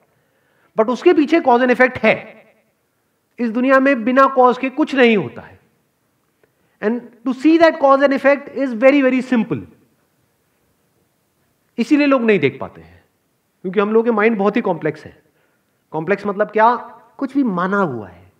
बट 0.78 0.88
उसके 0.88 1.14
पीछे 1.14 1.40
कॉज 1.40 1.62
एंड 1.62 1.72
इफ़ेक्ट 1.72 1.98
है। 1.98 2.46
इस 3.40 3.50
दुनिया 3.50 3.80
में 3.80 4.04
बिना 4.04 4.28
कॉज 4.28 4.58
के 4.58 4.70
कुछ 4.70 4.96
नहीं 4.96 5.18
होता 5.18 5.42
है। 5.42 5.60
And 6.84 7.02
to 7.26 7.34
see 7.34 7.58
that 7.58 7.80
cause 7.80 8.04
and 8.04 8.14
effect 8.14 8.50
is 8.50 8.76
very 8.76 9.02
very 9.02 9.22
simple 9.22 9.68
इसीलिए 11.78 12.08
लोग 12.08 12.22
नहीं 12.22 12.40
देख 12.40 12.58
पाते 12.62 12.82
हैं। 12.82 13.06
क्योंकि 13.62 13.80
हम 13.80 13.90
लोगों 13.90 14.04
के 14.04 14.12
माइंड 14.12 14.38
बहुत 14.38 14.56
ही 14.56 14.62
कॉम्प्लेक्स 14.62 15.06
है। 15.06 15.22
कॉम्प्लेक्स 15.92 16.26
मतलब 16.26 16.48
क्या? 16.48 16.76
कुछ 17.18 17.34
भी 17.34 17.44
माना 17.44 17.78
हुआ 17.78 18.08
है। 18.08 18.32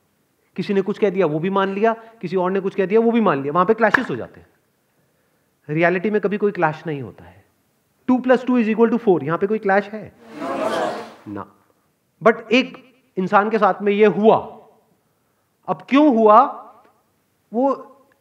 किसी 0.56 0.74
ने 0.74 0.82
कुछ 0.82 1.00
कह 1.00 1.10
दिया, 1.10 1.26
वो 1.26 1.40
भी 1.40 1.50
मान 1.50 1.70
लिया। 1.70 1.94
किसी 1.94 2.36
और 2.36 2.52
ने 2.52 2.60
कुछ 2.60 2.76
कह 2.76 2.86
दिया, 2.86 3.00
वो 3.00 3.12
भी 3.12 3.22
मान 3.22 3.42
लिया। 3.42 3.54
वहाँ 3.54 3.66
पे 3.66 3.74
क्लैशेस 3.74 4.10
हो 4.10 4.16
जाते 4.16 4.40
हैं। 4.40 4.48
रियलिटी 5.70 6.10
में 6.10 6.22
कभी 6.22 6.38
कोई 6.38 6.52
क्लैश 6.52 6.84
नहीं 6.88 7.02
होता 7.02 7.24
है। 7.24 7.45
Two 8.10 8.18
plus 8.18 8.46
two 8.46 8.58
is 8.58 8.70
equal 8.70 8.90
to 8.90 8.98
four, 8.98 9.24
यहाँ 9.24 9.38
पे 9.38 9.48
कोई 9.48 9.58
क्लैश 9.60 9.90
है? 9.94 10.12
ना। 11.28 11.46
बट 12.22 12.52
एक 12.52 12.78
इंसान 13.18 13.50
के 13.50 13.58
साथ 13.58 13.82
में 13.82 13.92
ये 13.94 14.06
हुआ। 14.08 14.36
अब 15.68 15.86
क्यों 15.90 16.08
हुआ? 16.16 16.40
वो 17.52 17.74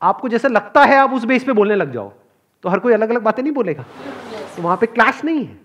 आपको 0.03 0.29
जैसे 0.29 0.49
लगता 0.49 0.85
है 0.85 0.97
आप 0.99 1.13
उस 1.15 1.25
बेस 1.25 1.45
पे 1.45 1.53
बोलने 1.53 1.75
लग 1.75 1.93
जाओ 1.93 2.13
तो 2.65 2.69
हर 2.69 2.79
कोई 2.79 2.93
अलग 2.93 3.11
अलग 3.11 3.23
बातें 3.23 3.43
नहीं 3.43 3.53
बोलेगा। 3.53 3.85
तो 4.57 4.63
वहाँ 4.63 4.77
पे 4.77 4.87
क्लैश 4.87 5.25
नहीं 5.25 5.45
है। 5.45 5.59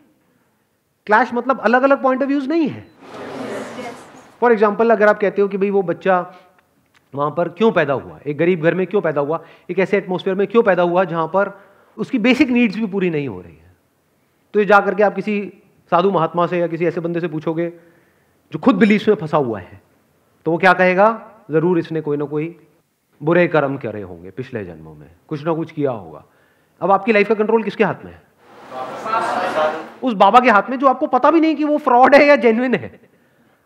क्लैश 1.07 1.33
मतलब 1.33 1.59
अलग 1.59 1.83
अलग 1.83 2.01
पॉइंट 2.03 2.21
ऑफ़ 2.21 2.27
व्यूज़ 2.29 2.47
नहीं 2.49 2.67
है। 2.67 2.85
फॉर 4.41 4.51
एग्ज़ाम्पल 4.51 4.91
अगर 4.91 5.07
आप 5.07 5.19
कहते 5.19 5.41
हो 5.41 5.47
कि 5.47 5.57
भाई 5.57 5.69
वो 5.69 5.81
बच्चा 5.83 6.19
वहाँ 7.13 7.29
पर 7.37 7.49
क्यों 7.49 7.71
पैदा 7.71 7.93
हुआ? 7.93 8.19
एक 8.27 8.37
गरीब 8.37 8.63
घर 8.63 8.75
में 8.75 8.85
क्यों 8.87 9.01
पैदा 9.01 9.21
हुआ? 9.21 9.39
एक 9.69 9.79
ऐसे 9.79 9.97
एटमोसफेयर 9.97 10.37
में 10.37 10.45
क्यों 10.47 10.63
पैदा 10.63 10.83
हुआ 10.83 11.03
जहाँ 11.05 11.27
पर 11.27 11.51
उसकी 11.97 12.19
बेसिक 12.19 12.49
नीड्स 12.49 12.75
भी 12.75 12.85
पूरी 12.87 13.09
नहीं 13.09 13.27
हो 13.27 13.39
रही 13.41 13.53
है? 13.53 13.68
तो 14.53 14.59
ये 14.59 14.65
जा 14.65 14.79
करके 14.79 15.03
आप 15.03 15.15
किसी 15.15 15.41
साधु 15.91 16.11
महात्मा 16.11 16.45
से 16.47 16.59
या 16.59 16.67
किसी 16.67 16.85
ऐसे 16.85 17.01
बंदे 17.01 17.19
से 17.19 17.27
पूछोगे, 17.27 17.67
जो 18.51 18.59
खुद 18.59 18.75
बिलीफ 18.75 19.07
में 19.07 19.15
फंसा 19.15 19.37
हुआ 19.37 19.59
है 19.59 19.81
तो 20.45 20.51
वो 20.51 20.57
क्या 20.57 20.73
कहेगा? 20.73 21.07
ज़रूर 21.51 21.79
इसने 21.79 22.01
कोई 22.01 22.17
ना 22.17 22.25
कोई 22.25 22.55
बुरे 23.21 23.47
कर्म 23.47 23.77
करे 23.77 24.01
होंगे 24.01 24.31
पिछले 24.31 24.63
जन्मों 24.65 24.93
में। 24.95 25.09
कुछ 25.27 25.45
ना 25.45 25.53
कुछ 25.53 25.71
किया 25.71 25.91
होगा। 25.91 26.23
अब 26.81 26.91
आपकी 26.91 27.11
लाइफ 27.11 27.27
का 27.27 27.35
कंट्रोल 27.35 27.63
किसके 27.63 27.83
हाथ 27.83 28.05
में 28.05 28.11
है? 28.11 28.21
उस 30.03 30.13
बाबा 30.15 30.39
के 30.39 30.49
हाथ 30.49 30.69
में, 30.69 30.77
जो 30.79 30.87
आपको 30.87 31.07
पता 31.07 31.31
भी 31.31 31.39
नहीं 31.41 31.55
कि 31.55 31.63
वो 31.63 31.77
फ्रॉड 31.79 32.15
है 32.15 32.25
या 32.27 32.35
जेन्युइन 32.37 32.75
है। 32.75 32.99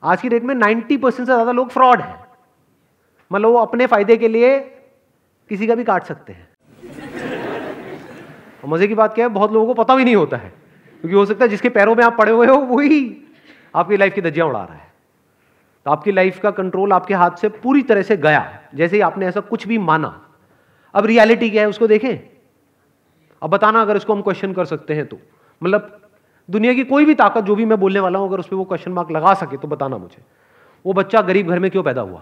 आज 0.03 0.21
की 0.21 0.29
डेट 0.29 0.43
में 0.43 0.53
90 0.55 0.97
परसेंट 0.97 1.19
से 1.19 1.33
ज़्यादा 1.33 1.51
लोग 1.51 1.69
फ्रॉड 1.69 2.01
है। 2.01 2.15
मतलब 3.31 3.49
वो 3.49 3.57
अपने 3.59 3.85
फ़ायदे 3.87 4.17
के 4.17 4.27
लिए 4.27 4.59
किसी 5.49 5.67
का 5.67 5.75
भी 5.75 5.83
काट 5.83 6.03
सकते 6.03 6.33
हैं। 6.33 6.47
मज़े 8.65 8.87
की 8.87 8.95
बात 8.95 9.13
क्या 9.15 9.25
है, 9.25 9.31
बहुत 9.31 9.51
लोगों 9.51 9.67
को 9.67 9.73
पता 9.73 9.95
भी 9.95 10.03
नहीं 10.03 10.15
होता 10.15 10.37
है। 10.37 10.51
क्योंकि 11.03 11.15
हो 11.15 11.25
सकता 11.25 11.45
है 11.45 11.50
जिसके 11.50 11.69
पैरों 11.69 11.95
में 11.95 12.03
आप 12.03 12.15
पड़े 12.17 12.31
हुए 12.31 12.48
हो 12.48 12.55
वही 12.55 13.00
आपकी 13.75 13.98
लाइफ 13.98 14.13
की 14.13 14.22
दज्जियाँ 14.22 14.48
उड़ा 14.48 14.63
रहा 14.63 14.75
है। 14.75 14.91
तो 15.86 15.91
आपकी 15.91 16.12
लाइफ 16.12 16.39
का 16.39 16.51
कंट्रोल 16.51 16.93
आपके 16.93 17.13
हाथ 17.13 17.31
से 17.31 17.50
पूरी 17.50 17.81
तरह 17.83 18.01
से 18.01 18.17
गया 18.17 18.60
जैसे 18.75 18.95
ही 18.95 19.01
आपने 19.01 19.25
ऐसा 19.27 19.39
कुछ 19.39 19.67
भी 19.67 19.77
माना, 19.77 20.22
अब 20.93 21.05
रियलिटी 21.05 21.50
क्या 21.50 21.62
है 21.62 21.69
उसको 21.69 21.88
देखें? 21.88 22.19
अब 23.41 23.50
बताना 23.50 23.81
अगर 23.81 23.95
इसको 23.95 24.13
हम 24.13 24.22
क्वेश्चन 24.22 24.53
कर 24.53 24.65
सकते 24.65 24.93
हैं 24.93 25.05
तो। 25.05 25.17
मतलब 25.62 26.00
दुनिया 26.50 26.74
की 26.74 26.83
कोई 26.83 27.05
भी 27.05 27.13
ताकत, 27.15 27.43
जो 27.43 27.55
भी 27.55 27.65
मैं 27.65 27.79
बोलने 27.79 28.00
वाला 28.00 28.19
हूँ, 28.19 28.27
अगर 28.27 28.39
उस 28.39 28.48
पर 28.48 28.55
वो 28.55 28.63
क्वेश्चन 28.65 28.91
मार्क 28.91 29.12
लगा 29.12 29.33
सके 29.33 29.57
तो 29.57 29.67
बताना 29.67 29.98
मुझे। 29.98 30.24
वो 30.86 30.93
बच्चा 30.93 31.22
गरीब 31.22 31.50
घर 31.50 31.60
में 31.60 31.69
क्यों 31.72 31.83
पैदा 31.83 32.01
हुआ? 32.01 32.19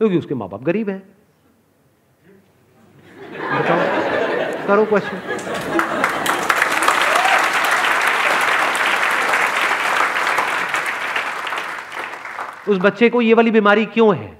क्योंकि 0.00 0.18
उसके 0.18 0.34
माँ 0.34 0.48
बाप 0.48 0.62
गरीब 0.62 0.88
हैं। 0.88 1.02
बताओ। 3.52 4.66
करो 4.66 4.84
क्वेश्चन 4.84 5.33
उस 12.68 12.78
बच्चे 12.78 13.08
को 13.10 13.20
ये 13.22 13.34
वाली 13.34 13.50
बीमारी 13.50 13.84
क्यों 13.86 14.16
है? 14.16 14.38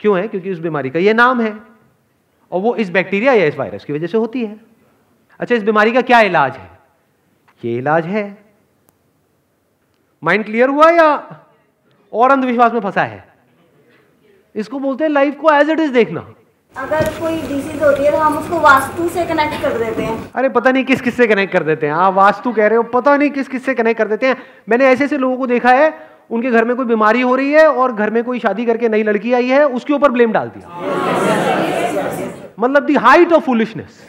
क्यों 0.00 0.18
है? 0.18 0.28
क्योंकि 0.28 0.52
उस 0.52 0.58
बीमारी 0.58 0.90
का 0.90 0.98
ये 0.98 1.12
नाम 1.14 1.40
है। 1.40 1.54
और 2.52 2.60
वो 2.60 2.74
इस 2.76 2.90
बैक्टीरिया 2.90 3.32
या 3.32 3.44
इस 3.44 3.56
वायरस 3.56 3.84
की 3.84 3.92
वजह 3.92 4.06
से 4.06 4.18
होती 4.18 4.44
है। 4.44 4.56
अच्छा 5.40 5.54
इस 5.54 5.62
बीमारी 5.62 5.92
का 5.92 6.00
क्या 6.00 6.20
इलाज 6.20 6.56
है? 6.56 6.70
ये 7.64 7.76
इलाज 7.78 8.06
है। 8.06 8.24
माइंड 10.22 10.44
क्लियर 10.44 10.68
हुआ 10.68 10.90
या 10.90 11.06
और 12.12 12.30
अंधविश्वास 12.30 12.72
में 12.72 12.80
फंसा 12.80 13.02
है? 13.02 13.24
इसको 14.54 14.78
बोलते 14.78 15.04
हैं 15.04 15.10
लाइफ 15.10 15.36
को 15.36 15.50
एज 15.50 15.70
इट 15.70 15.80
इज़ 15.80 15.92
देखना। 15.92 16.20
अगर 16.76 17.08
कोई 17.20 17.36
डिसीज 17.36 17.82
होती 17.82 18.04
है 18.04 18.10
तो 18.10 18.18
हम 18.18 18.38
उसको 18.38 18.60
वास्तु 18.60 19.08
से 19.08 19.24
कनेक्ट 19.26 19.62
कर 19.62 19.78
देते 19.78 20.02
हैं। 20.02 20.32
अरे 20.32 20.48
पता 20.48 20.70
नहीं 20.70 20.84
किस 20.84 21.00
किस 21.00 21.16
से 21.16 21.26
कनेक्ट 21.26 21.52
कर 21.52 21.62
देते 21.62 21.86
हैं। 21.86 21.94
आप 21.94 22.14
वास्तु 22.14 22.52
कह 22.52 22.66
रहे 22.66 22.76
हो 22.76 22.82
पता 22.82 23.16
नहीं 23.16 23.30
किस 23.30 23.48
किस 23.48 23.64
से 23.64 23.74
कनेक्ट 23.74 23.98
कर 23.98 24.08
देते 24.08 24.26
हैं। 24.26 24.36
मैंने 24.68 24.86
ऐसे 24.86 25.04
ऐसे 25.04 25.18
लोगों 25.18 25.36
को 25.36 25.46
देखा 25.46 25.72
है 25.72 26.13
उनके 26.34 26.50
घर 26.50 26.64
में 26.64 26.74
कोई 26.76 26.86
बीमारी 26.86 27.20
हो 27.20 27.34
रही 27.36 27.52
है 27.52 27.66
और 27.68 27.92
घर 27.94 28.10
में 28.10 28.22
कोई 28.24 28.38
शादी 28.38 28.64
करके 28.64 28.88
नई 28.88 29.02
लड़की 29.02 29.32
आई 29.32 29.48
है, 29.48 29.64
उसके 29.68 29.92
ऊपर 29.92 30.10
ब्लेम 30.10 30.32
डाल 30.32 30.48
दिया। 30.48 30.66
मतलब 32.58 32.82
दी 32.82 32.94
हाइट 32.96 33.32
ऑफ़ 33.32 33.44
फुलिशनेस 33.44 34.00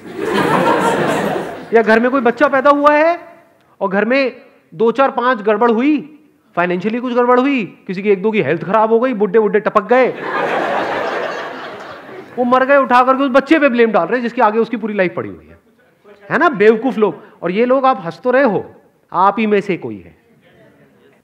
या 1.73 1.81
घर 1.81 1.99
में 1.99 2.09
कोई 2.11 2.21
बच्चा 2.21 2.47
पैदा 2.47 2.69
हुआ 2.71 2.93
है 2.93 3.17
और 3.81 3.89
घर 3.89 4.05
में 4.05 4.41
दो 4.73 4.91
चार 4.91 5.11
पाँच 5.11 5.41
गड़बड़ 5.41 5.71
हुई 5.71 5.97
फाइनेंशियली 6.55 6.99
कुछ 6.99 7.13
गड़बड़ 7.13 7.39
हुई, 7.39 7.63
किसी 7.87 8.01
की 8.01 8.09
एक 8.09 8.21
दो 8.21 8.31
की 8.31 8.41
हेल्थ 8.41 8.63
खराब 8.63 8.91
हो 8.91 8.99
गई 8.99 9.13
बुढ़े 9.13 9.39
बुढ़े 9.39 9.59
टपक 9.59 9.87
गए, 9.89 10.07
वो 12.37 12.43
मर 12.45 12.65
गए, 12.65 12.77
उठा 12.77 13.01
करके 13.03 13.23
उस 13.23 13.31
बच्चे 13.31 13.59
पे 13.59 13.69
ब्लेम 13.69 13.91
डाल 13.91 14.07
रहे 14.07 14.17
हैं, 14.17 14.21
जिसके 14.23 14.41
आगे 14.41 14.59
उसकी 14.59 14.77
पूरी 14.77 14.93
लाइफ 14.93 15.13
पड़ी 15.15 15.29
हुई 15.29 15.45
है। 15.45 15.57
है 16.31 16.37
ना? 16.37 16.49
बेवकूफ़ 16.51 16.99
लोग। 16.99 17.23
और 17.43 17.51
ये 17.51 17.65
लोग 17.65 17.85
आप 17.85 18.01
हंस 18.05 18.19
तो 18.23 18.31
रहे 18.31 18.43
हो, 18.43 18.65
आप 19.11 19.35
ही 19.39 19.47
में 19.47 19.59
से 19.61 19.77
कोई 19.77 19.95
है। 19.95 20.24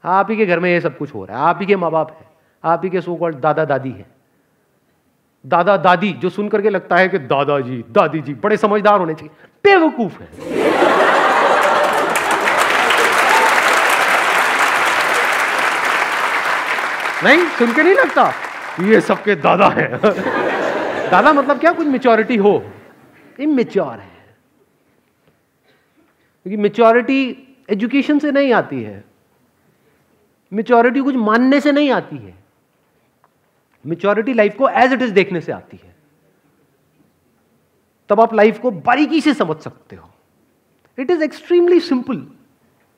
आप 0.05 0.31
ही 0.31 0.37
के 0.37 0.45
घर 0.45 0.59
में 0.59 0.69
ये 0.69 0.81
सब 0.81 0.97
कुछ 0.97 1.13
हो 1.15 1.25
रहा 1.25 1.37
है। 1.37 1.43
आप 1.43 1.57
ही 1.59 1.65
के 1.65 1.75
माँ 1.75 1.91
बाप 1.91 2.17
है। 2.19 2.25
आप 2.63 2.81
ही 2.83 2.89
के 2.89 3.01
सो 3.01 3.15
कॉल्ड 3.15 3.35
दादा 3.35 3.65
दादी 3.65 3.91
है। 3.91 4.05
दादा 5.45 5.77
दादी, 5.77 6.13
जो 6.13 6.29
सुन 6.29 6.49
करके 6.49 6.69
लगता 6.69 6.95
है 6.95 7.09
कि 7.09 7.17
दादाजी 7.17 7.85
दादी 7.89 8.19
जी 8.19 8.33
बड़े 8.33 8.57
समझदार 8.57 8.99
होने 8.99 9.13
चाहिए। 9.13 9.45
बेवकूफ़ 9.63 10.21
है। 10.21 10.29
नहीं, 17.23 17.45
सुन 17.45 17.73
के 17.73 17.83
नहीं 17.83 17.93
लगता? 17.93 18.33
ये 18.81 19.01
सबके 19.01 19.35
दादा 19.35 19.67
है। 19.69 19.99
दादा 21.11 21.33
मतलब 21.33 21.59
क्या? 21.59 21.71
कुछ 21.71 21.87
मेच्योरिटी 21.87 22.35
हो। 22.35 22.71
इमेच्योर 23.39 23.93
है। 23.93 24.35
क्योंकि 26.43 26.57
मेच्योरिटी 26.57 27.47
एजुकेशन 27.69 28.19
से 28.19 28.31
नहीं 28.31 28.53
आती 28.53 28.83
है। 28.83 29.10
मेच्योरिटी 30.51 31.01
कुछ 31.01 31.15
मानने 31.15 31.59
से 31.61 31.71
नहीं 31.71 31.91
आती 31.91 32.17
है। 32.17 32.33
मेच्योरिटी 33.85 34.33
लाइफ 34.33 34.55
को 34.57 34.69
एज 34.69 34.93
इट 34.93 35.01
इज़ 35.01 35.13
देखने 35.13 35.41
से 35.41 35.51
आती 35.51 35.77
है। 35.77 35.95
तब 38.09 38.19
आप 38.21 38.33
लाइफ 38.33 38.59
को 38.59 38.71
बारीकी 38.71 39.21
से 39.21 39.33
समझ 39.33 39.57
सकते 39.57 39.95
हो। 39.95 40.09
इट 40.97 41.11
इज़ 41.11 41.23
एक्सट्रीमली 41.23 41.79
सिंपल 41.79 42.25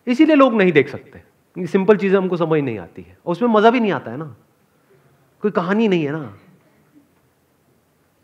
इसीलिए 0.07 0.35
लोग 0.35 0.53
नहीं 0.53 0.71
देख 0.71 0.89
सकते। 0.89 1.65
सिंपल 1.67 1.97
चीज़ें 1.97 2.17
हमको 2.17 2.37
समझ 2.37 2.59
नहीं 2.61 2.77
आती 2.79 3.01
है। 3.01 3.17
उसमें 3.25 3.49
मज़ा 3.49 3.69
भी 3.71 3.79
नहीं 3.79 3.91
आता 3.91 4.11
है 4.11 4.17
ना। 4.17 4.35
कोई 5.43 5.51
कहानी 5.51 5.87
नहीं 5.87 6.05
है 6.05 6.11
ना। 6.11 6.33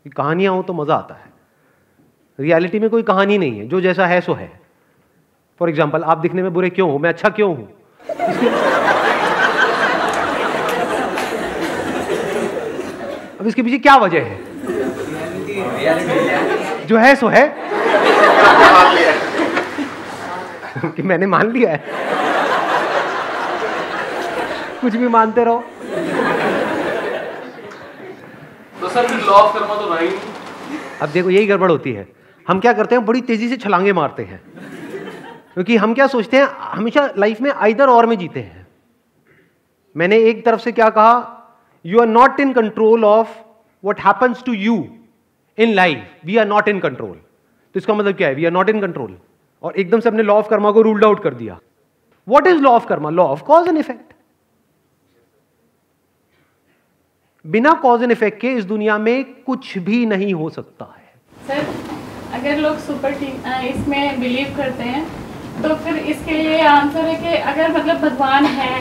कहानियाँ 0.06 0.54
हो 0.54 0.62
तो 0.62 0.72
मज़ा 0.72 0.94
आता 0.94 1.14
है। 1.14 1.32
रियलिटी 2.38 2.78
में 2.78 2.88
कोई 2.90 3.02
कहानी 3.02 3.38
नहीं 3.38 3.58
है। 3.58 3.66
जो 3.68 3.80
जैसा 3.80 4.06
है 4.06 4.20
सो 4.20 4.34
है। 4.34 4.50
फॉर 5.60 5.68
एग्ज़ाम्पल 5.68 6.02
आप 6.02 6.18
दिखने 6.18 6.42
में 6.42 6.52
बुरे 6.52 6.70
क्यों 6.70 6.90
हो? 6.90 6.98
मैं 6.98 7.08
अच्छा 7.10 7.28
क्यों 7.28 7.56
हूँ? 7.56 7.68
अब 13.40 13.46
इसके 13.46 13.62
पीछे 13.62 13.78
क्या 13.78 13.96
वजह 13.96 14.20
है? 14.20 14.38
जो 16.86 16.96
है 16.96 17.14
सो 17.16 17.28
है। 17.28 17.56
कि 20.84 21.02
मैंने 21.02 21.26
मान 21.26 21.50
लिया 21.50 21.70
है। 21.70 21.84
कुछ 24.80 24.96
भी 24.96 25.08
मानते 25.08 25.44
रहो। 25.44 25.64
तो 28.80 28.88
सर 28.88 29.14
लॉ 29.14 29.32
ऑफ़ 29.32 29.58
कर्मा 29.58 29.74
तो 29.74 29.94
नहीं। 29.94 30.10
अब 31.02 31.08
देखो 31.08 31.30
यही 31.30 31.46
गड़बड़ 31.46 31.70
होती 31.70 31.92
है। 31.92 32.08
हम 32.48 32.60
क्या 32.60 32.72
करते 32.72 32.94
हैं 32.94 33.06
बड़ी 33.06 33.20
तेज़ी 33.20 33.48
से 33.48 33.56
छलांगे 33.56 33.92
मारते 33.92 34.22
हैं। 34.22 34.42
क्योंकि 35.54 35.76
हम 35.76 35.94
क्या 35.94 36.06
सोचते 36.06 36.36
हैं 36.36 36.46
हमेशा 36.58 37.12
लाइफ 37.18 37.40
में 37.40 37.50
आइदर 37.50 37.86
और 37.86 38.06
में 38.06 38.18
जीते 38.18 38.40
हैं। 38.40 38.66
मैंने 39.96 40.18
एक 40.18 40.44
तरफ़ 40.44 40.60
से 40.60 40.72
क्या 40.72 40.90
कहा 40.90 41.36
you 41.84 42.00
are 42.00 42.06
not 42.08 42.40
in 42.40 42.52
control 42.52 43.04
of 43.04 43.28
what 43.84 44.00
happens 44.00 44.42
to 44.44 44.52
you 44.54 44.76
in 45.58 45.74
life 45.74 46.26
we 46.26 46.36
are 46.36 46.46
not 46.46 46.68
in 46.68 46.78
control 46.80 47.16
तो 47.74 47.78
इसका 47.78 47.94
मतलब 47.94 48.16
क्या 48.16 48.28
है? 48.28 48.34
We 48.34 48.44
are 48.44 48.52
not 48.52 48.68
in 48.68 48.80
control 48.80 49.16
और 49.62 49.76
एकदम 49.76 50.00
से 50.00 50.08
अपने 50.08 50.22
लॉ 50.22 50.34
ऑफ़ 50.38 50.48
कर्मा 50.48 50.70
को 50.70 50.82
रूल्ड 50.82 51.04
आउट 51.04 51.22
कर 51.22 51.34
दिया। 51.34 51.58
What 52.28 52.46
is 52.46 52.60
law 52.62 52.70
of 52.70 52.86
karma 52.86 53.10
law 53.10 53.24
of 53.26 53.42
cause 53.44 53.68
and 53.68 53.78
effect 53.78 54.12
बिना 57.44 57.72
कॉज 57.82 58.02
एंड 58.02 58.12
इफ़ेक्ट 58.12 58.40
के 58.40 58.52
इस 58.54 58.64
दुनिया 58.64 58.98
में 58.98 59.24
कुछ 59.44 59.76
भी 59.78 60.04
नहीं 60.06 60.32
हो 60.34 60.48
सकता 60.50 60.84
है। 60.86 61.46
सर, 61.46 61.66
अगर 62.34 62.58
लोग 62.58 62.78
सुपर 62.78 63.12
इसमें 63.64 64.20
बिलीव 64.20 64.56
करते 64.56 64.82
हैं 64.84 65.04
तो 65.62 65.74
फिर 65.76 65.96
इसके 65.96 66.32
लिए 66.32 66.60
आंसर 66.66 67.04
है 67.04 67.14
कि 67.22 67.36
अगर 67.52 67.72
मतलब 67.72 68.00
भगवान 68.00 68.44
है 68.46 68.74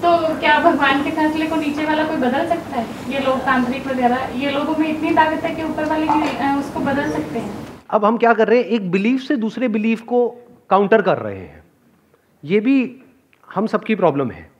तो 0.00 0.10
क्या 0.40 0.58
भगवान 0.58 1.02
के 1.04 1.10
फैसले 1.10 1.46
को 1.46 1.56
नीचे 1.56 1.84
वाला 1.84 2.04
कोई 2.04 2.16
बदल 2.16 2.46
सकता 2.48 2.76
है? 2.76 3.12
ये 3.12 3.20
लोग 3.20 3.38
तांत्रिक 3.38 3.86
वगैरह, 3.86 4.28
ये 4.36 4.50
लोगों 4.50 4.76
में 4.76 4.88
इतनी 4.88 5.10
ताकत 5.10 5.44
है 5.44 5.54
कि 5.54 5.62
ऊपर 5.62 5.84
वाले 5.84 6.06
की 6.06 6.58
उसको 6.60 6.80
बदल 6.80 7.10
सकते 7.10 7.38
हैं। 7.38 7.66
अब 7.90 8.04
हम 8.04 8.16
क्या 8.16 8.32
कर 8.34 8.48
रहे 8.48 8.58
हैं? 8.58 8.64
एक 8.64 8.90
बिलीफ 8.90 9.20
से 9.20 9.36
दूसरे 9.36 9.68
बिलीफ 9.68 10.00
को 10.02 10.28
काउंटर 10.70 11.02
कर 11.02 11.18
रहे 11.18 11.38
हैं। 11.38 11.62
ये 12.44 12.60
भी 12.60 12.76
हम 13.54 13.66
सबकी 13.66 13.94
प्रॉब्लम 13.94 14.30
है। 14.30 14.50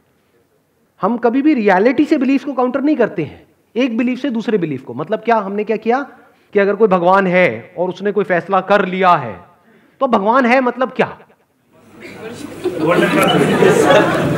हम 1.01 1.17
कभी 1.17 1.43
भी 1.43 1.55
रियलिटी 1.55 2.05
से 2.05 2.19
बिलीफ 2.19 2.45
को 2.45 2.53
काउंटर 2.53 2.81
नहीं 2.81 2.97
करते 2.97 3.25
हैं। 3.25 3.47
एक 3.77 3.97
बिलीफ 3.99 4.19
से 4.19 4.31
दूसरे 4.31 4.59
बिलीफ 4.59 4.83
को। 4.85 4.95
मतलब 4.95 5.19
क्या? 5.19 5.37
हमने 5.37 5.65
क्या 5.65 5.77
किया? 5.77 6.03
कि 6.53 6.59
अगर 6.59 6.77
कोई 6.77 6.89
भगवान 6.89 7.27
है 7.27 7.75
और 7.79 7.89
उसने 7.89 8.13
कोई 8.13 8.25
फैसला 8.25 8.61
कर 8.61 8.85
लिया 8.87 9.15
है 9.17 9.35
तो 10.01 10.07
भगवान 10.07 10.47
है 10.47 10.61
मतलब 10.61 10.91
क्या? 10.91 11.19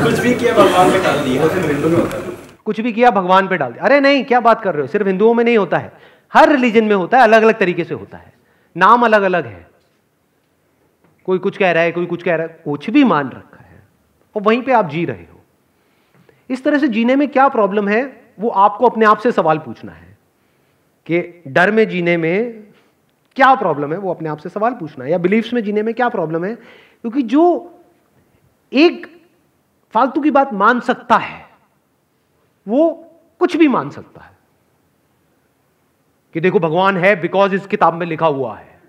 कुछ 0.04 0.18
भी 0.18 0.34
किया 0.34 0.54
भगवान 0.54 0.90
पे 0.90 0.98
डाल 0.98 1.18
दिया 1.18 1.42
हिंदू 1.42 1.88
में 1.88 1.96
होता 1.96 2.16
है। 2.16 2.22
कुछ 2.64 2.80
भी 2.80 2.92
किया, 2.92 3.10
भगवान 3.10 3.48
पे 3.48 3.56
डाल 3.56 3.72
दिया। 3.72 3.84
अरे 3.84 4.00
नहीं, 4.00 4.24
क्या 4.24 4.40
बात 4.40 4.62
कर 4.62 4.72
रहे 4.72 4.82
हो? 4.82 4.88
सिर्फ़ 4.88 5.06
हिंदुओं 5.06 5.34
में 5.34 5.44
नहीं 5.44 5.58
होता 5.58 5.78
है। 5.78 5.92
हर 6.34 6.48
रिलीजन 6.48 6.84
में 6.84 6.94
होता 6.94 7.16
है 7.16 7.22
अलग 7.22 7.42
अलग 7.42 7.58
तरीके 7.58 7.84
से 7.84 7.94
होता 7.94 8.18
है। 8.18 8.32
नाम 8.76 9.04
अलग 9.04 9.22
अलग 9.22 9.46
है। 9.46 9.70
कोई 11.26 11.38
कुछ 11.38 11.56
कह 11.56 11.70
रहा 11.70 11.82
है, 11.82 11.92
कोई 11.92 12.06
कुछ 12.06 12.22
कह 12.22 12.34
रहा 12.34 12.46
है, 12.46 12.60
कुछ 12.64 12.90
भी 12.90 13.04
मान 13.04 13.28
रखा 13.28 13.64
है। 13.64 13.82
और 14.36 14.42
वहीं 14.42 14.62
पे 14.62 14.72
आप 14.72 14.90
जी 14.90 15.04
रहे 15.04 15.22
हो। 15.22 15.40
इस 16.50 16.64
तरह 16.64 16.78
से 16.78 16.88
जीने 16.88 17.16
में 17.16 17.28
क्या 17.28 17.48
प्रॉब्लम 17.48 17.88
है? 17.88 18.22
वो 18.40 18.48
आपको 18.48 18.86
अपने 18.86 19.06
आप 19.06 19.18
से 19.18 19.32
सवाल 19.32 19.58
पूछना 19.58 19.92
है 19.92 20.18
कि 21.10 21.42
डर 21.48 21.70
में 21.70 21.88
जीने 21.88 22.16
में 22.16 22.62
क्या 23.36 23.54
प्रॉब्लम 23.54 23.92
है? 23.92 23.98
वो 23.98 24.14
अपने 24.14 24.28
आप 24.28 24.38
से 24.38 24.48
सवाल 24.48 24.72
पूछना 24.72 25.04
है। 25.04 25.10
या 25.10 25.18
बिलीफ्स 25.18 25.52
में 25.52 25.64
जीने 25.64 25.82
में 25.82 25.94
क्या 25.94 26.08
प्रॉब्लम 26.08 26.44
है? 26.44 26.54
क्योंकि 26.54 27.22
जो 27.22 27.74
एक 28.72 29.06
फालतू 29.94 30.20
की 30.20 30.30
बात 30.30 30.52
मान 30.52 30.80
सकता 30.80 31.16
है, 31.16 31.46
वो 32.68 32.90
कुछ 33.38 33.56
भी 33.56 33.68
मान 33.68 33.90
सकता 33.90 34.20
है। 34.20 34.32
कि 36.34 36.40
देखो 36.40 36.58
भगवान 36.58 36.96
है 36.96 37.20
बिकॉज़ 37.20 37.54
इस 37.54 37.66
किताब 37.66 37.94
में 37.94 38.06
लिखा 38.06 38.26
हुआ 38.26 38.56
है। 38.56 38.80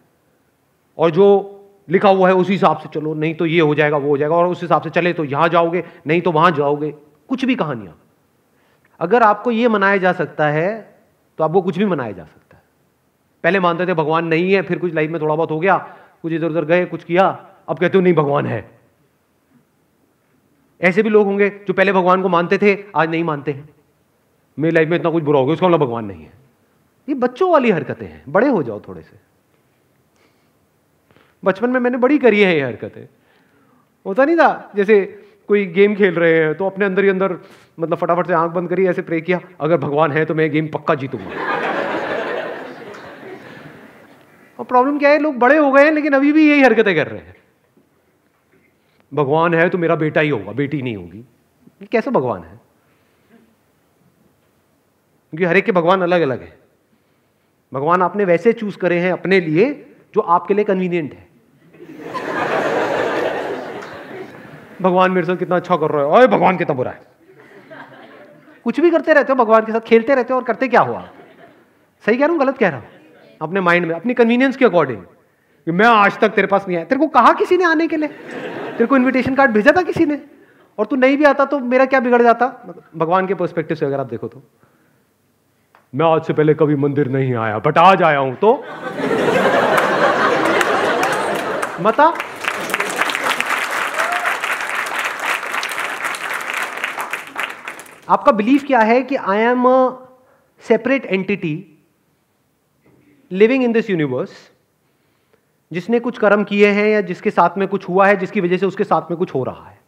और 0.98 1.10
जो 1.12 1.50
लिखा 1.90 2.10
हुआ 2.10 2.28
है 2.28 2.34
उसी 2.36 2.54
हिसाब 2.54 2.78
से 2.78 2.90
चलो, 2.90 3.14
नहीं 3.14 3.36
तो 3.36 3.46
ये 3.46 3.60
हो 3.60 3.76
जाएगा, 3.76 3.98
वो 3.98 4.10
हो 4.10 4.18
जाएगा, 4.18 4.36
और 4.36 4.48
उस 4.48 4.62
हिसाब 4.62 4.82
से 4.82 4.90
चले 4.90 5.14
तो 5.14 5.24
यहाँ 5.24 5.50
जाओगे, 5.50 5.84
नहीं 6.08 6.22
तो 6.22 6.32
वहाँ 6.32 6.52
जाओगे। 6.52 6.92
कुछ 7.30 7.46
भी 7.46 7.56
कहानियाँ। 7.56 8.00
अगर 9.00 9.24
आपको 9.24 9.52
यह 9.52 9.70
मनाया 9.70 9.98
जा 9.98 10.14
सकता 10.14 10.48
है 10.48 11.00
तो 11.40 11.44
आपको 11.44 11.62
कुछ 11.62 11.78
भी 11.78 11.86
मनाया 11.86 12.12
जा 12.12 12.24
सकता 12.24 12.58
है। 12.58 12.64
पहले 13.44 13.60
मानते 13.60 13.86
थे 13.88 13.94
भगवान 13.94 14.26
नहीं 14.26 14.54
है, 14.54 14.62
फिर 14.62 14.80
कुछ 14.80 14.94
लाइफ 14.94 15.12
में 15.12 15.22
थोड़ा 15.22 15.36
बहुत 15.36 15.52
हो 15.52 15.60
गया, 15.60 15.78
कुछ 16.22 16.34
इधर 16.34 16.50
उधर 16.50 16.66
गए, 16.66 16.86
कुछ 16.86 17.04
किया, 17.04 17.28
अब 17.70 17.80
कहते 17.80 17.98
हो 17.98 18.04
नहीं, 18.04 18.14
भगवान 18.14 18.46
है। 18.46 18.73
ऐसे 20.84 21.04
भी 21.04 21.10
लोग 21.10 21.26
होंगे 21.28 21.50
जो 21.68 21.74
पहले 21.74 21.92
भगवान 21.92 22.22
को 22.22 22.30
मानते 22.30 22.58
थे, 22.58 22.78
आज 22.96 23.10
नहीं 23.10 23.24
मानते 23.24 23.52
हैं। 23.52 23.70
मेरी 24.58 24.76
लाइफ 24.76 24.90
में 24.90 24.98
इतना 24.98 25.10
कुछ 25.12 25.24
बुरा 25.24 25.40
हो 25.40 25.46
गया, 25.46 25.54
उसका 25.54 25.68
मतलब 25.68 25.80
भगवान 25.80 26.06
नहीं 26.06 26.24
है। 26.24 26.32
ये 27.08 27.16
बच्चों 27.16 27.52
वाली 27.52 27.72
हरकतें 27.72 28.06
हैं, 28.06 28.24
बड़े 28.30 28.48
हो 28.48 28.64
जाओ 28.64 28.80
थोड़े 28.88 29.02
से। 29.02 29.18
बचपन 31.44 31.70
में 31.70 31.80
मैंने 31.80 31.98
बड़ी 31.98 32.18
करी 32.18 32.42
है 32.42 32.56
ये 32.56 32.62
हरकतें। 32.62 33.08
होता 34.06 34.26
नहीं 34.26 34.36
था, 34.38 34.72
जैसे 34.76 35.02
कोई 35.50 35.66
गेम 35.68 35.96
खेल 35.96 36.16
रहे 36.16 36.34
हैं 36.34 36.54
तो 36.56 36.66
अपने 36.66 36.86
अंदर 36.86 37.04
ही 37.04 37.10
अंदर 37.10 37.38
मतलब 37.80 37.98
फटाफट 37.98 38.28
से 38.28 38.34
आँख 38.34 38.52
बंद 38.52 38.70
करी, 38.70 38.86
ऐसे 38.88 39.02
प्रे 39.02 39.22
किया, 39.22 39.40
अगर 39.60 39.78
भगवान 39.78 40.12
है 40.12 40.26
तो 40.26 40.36
मैं 40.36 40.50
गेम 40.52 40.68
पक्का 40.68 40.96
जीतूँगा। 40.96 41.62
और 44.60 44.66
प्रॉब्लम 44.66 45.00
क्या 45.00 45.10
है, 45.10 45.20
लोग 45.20 45.38
बड़े 45.38 45.58
हो 45.58 45.72
गए 45.72 45.84
हैं, 45.86 45.92
लेकिन 45.92 46.14
अभी 46.14 46.32
भी 46.32 46.50
यही 46.50 46.64
हरकतें 46.64 46.96
कर 46.96 47.08
रहे 47.08 47.20
हैं। 47.20 47.36
भगवान 49.14 49.54
है 49.54 49.70
तो 49.70 49.78
मेरा 49.78 49.96
बेटा 49.96 50.22
ही 50.22 50.30
होगा, 50.30 50.52
बेटी 50.52 50.82
नहीं 50.82 50.96
होगी। 50.96 51.20
ये 51.82 51.88
कैसा 51.92 52.12
भगवान 52.12 52.44
है? 52.44 52.60
क्योंकि 55.30 55.46
हर 55.46 55.58
एक 55.58 55.66
के 55.66 55.72
भगवान 55.72 56.02
अलग 56.02 56.22
अलग 56.22 56.42
है। 56.42 56.60
भगवान 57.74 58.02
आपने 58.02 58.26
वैसे 58.26 58.54
चूज़ 58.54 58.78
करे 58.78 59.00
हैं 59.00 59.12
अपने 59.12 59.40
लिए, 59.40 59.96
जो 60.16 60.22
आपके 60.22 60.54
लिए 60.54 60.66
कन्वीनियंट 60.66 61.14
है। 61.14 61.28
भगवान 64.82 65.12
मेरे 65.12 65.28
साथ 65.28 65.38
कितना 65.38 65.56
अच्छा 65.56 65.78
कर 65.78 65.90
रहा 65.90 66.06
है। 66.06 66.18
अरे, 66.18 66.28
भगवान 66.28 66.58
कितना 66.58 66.76
बुरा 66.76 66.92
है। 66.92 67.02
कुछ 68.64 68.80
भी 68.80 68.92
करते 68.92 69.14
रहते 69.14 69.34
हो, 69.34 69.44
भगवान 69.44 69.66
के 69.66 69.72
साथ 69.72 69.80
खेलते 69.80 70.16
रहते 70.16 70.34
हो 70.34 70.40
और 70.40 70.46
करते 70.46 70.68
क्या 70.68 70.82
हुआ 70.82 71.10
सही 72.06 72.18
कह 72.18 72.26
रहा 72.26 72.32
हूँ, 72.32 72.40
गलत 72.40 72.58
कह 72.58 72.70
रहा 72.70 72.80
हूँ? 72.80 72.88
अपने 73.42 73.62
माइंड 73.62 73.86
में, 73.86 73.96
अपनी 73.96 74.14
कन्वीनियंस 74.14 74.58
के 74.58 74.66
अकॉर्डिंग 74.66 75.04
मैं 75.68 75.86
आज 75.86 76.20
तक 76.20 76.30
तेरे 76.30 76.48
पास 76.48 76.66
नहीं 76.68 76.78
आया। 76.78 76.86
तेरे 76.86 77.00
को 77.00 77.08
कहा 77.08 77.34
किसी 77.34 77.58
ने 77.58 77.64
आने 77.64 77.88
के 77.88 77.98
लिए? 77.98 78.10
तेरे 78.74 78.86
को 78.86 78.96
इन्विटेशन 78.98 79.36
कार्ड 79.36 79.52
भेजा 79.52 79.72
था 79.78 79.82
किसी 79.82 80.06
ने? 80.06 80.20
और 80.78 80.86
तू 80.86 80.96
नहीं 80.96 81.18
भी 81.18 81.24
आता 81.24 81.46
तो 81.46 81.60
मेरा 81.60 81.86
क्या 81.86 82.00
बिगड़ 82.00 82.22
जाता? 82.22 82.46
भगवान 82.98 83.28
के 83.28 83.34
पर्सपेक्टिव 83.34 83.78
से 83.78 83.86
अगर 83.86 84.00
आप 84.00 84.08
देखो 84.08 84.28
तो। 84.28 84.42
मैं 85.94 86.06
आज 86.06 86.24
से 86.26 86.34
पहले 86.34 86.54
कभी 86.54 86.76
मंदिर 86.76 87.08
नहीं 87.08 87.34
आया 87.36 87.60
बट 87.60 87.78
आज 87.78 88.04
आया 88.04 88.20
हूँ 88.20 88.36
तो। 88.36 88.54
मता? 91.82 92.14
आपका 98.10 98.32
बिलीफ 98.32 98.64
क्या 98.68 98.80
है 98.80 99.02
कि 99.04 99.16
I 99.16 99.40
am 99.42 99.66
a 99.66 99.78
separate 100.64 101.06
entity 101.06 101.56
living 103.32 103.64
in 103.64 103.72
this 103.74 103.90
universe 103.90 104.32
जिसने 105.74 106.00
कुछ 106.00 106.18
कर्म 106.18 106.44
किए 106.44 106.68
हैं 106.70 106.88
या 106.88 107.02
जिसके 107.04 107.32
साथ 107.32 107.58
में 107.58 107.68
कुछ 107.68 107.88
हुआ 107.90 108.08
है, 108.08 108.16
जिसकी 108.18 108.42
वजह 108.42 108.58
से 108.58 108.66
उसके 108.66 108.84
साथ 108.84 109.12
में 109.12 109.18
कुछ 109.18 109.34
हो 109.36 109.44
रहा 109.44 109.70
है। 109.70 109.82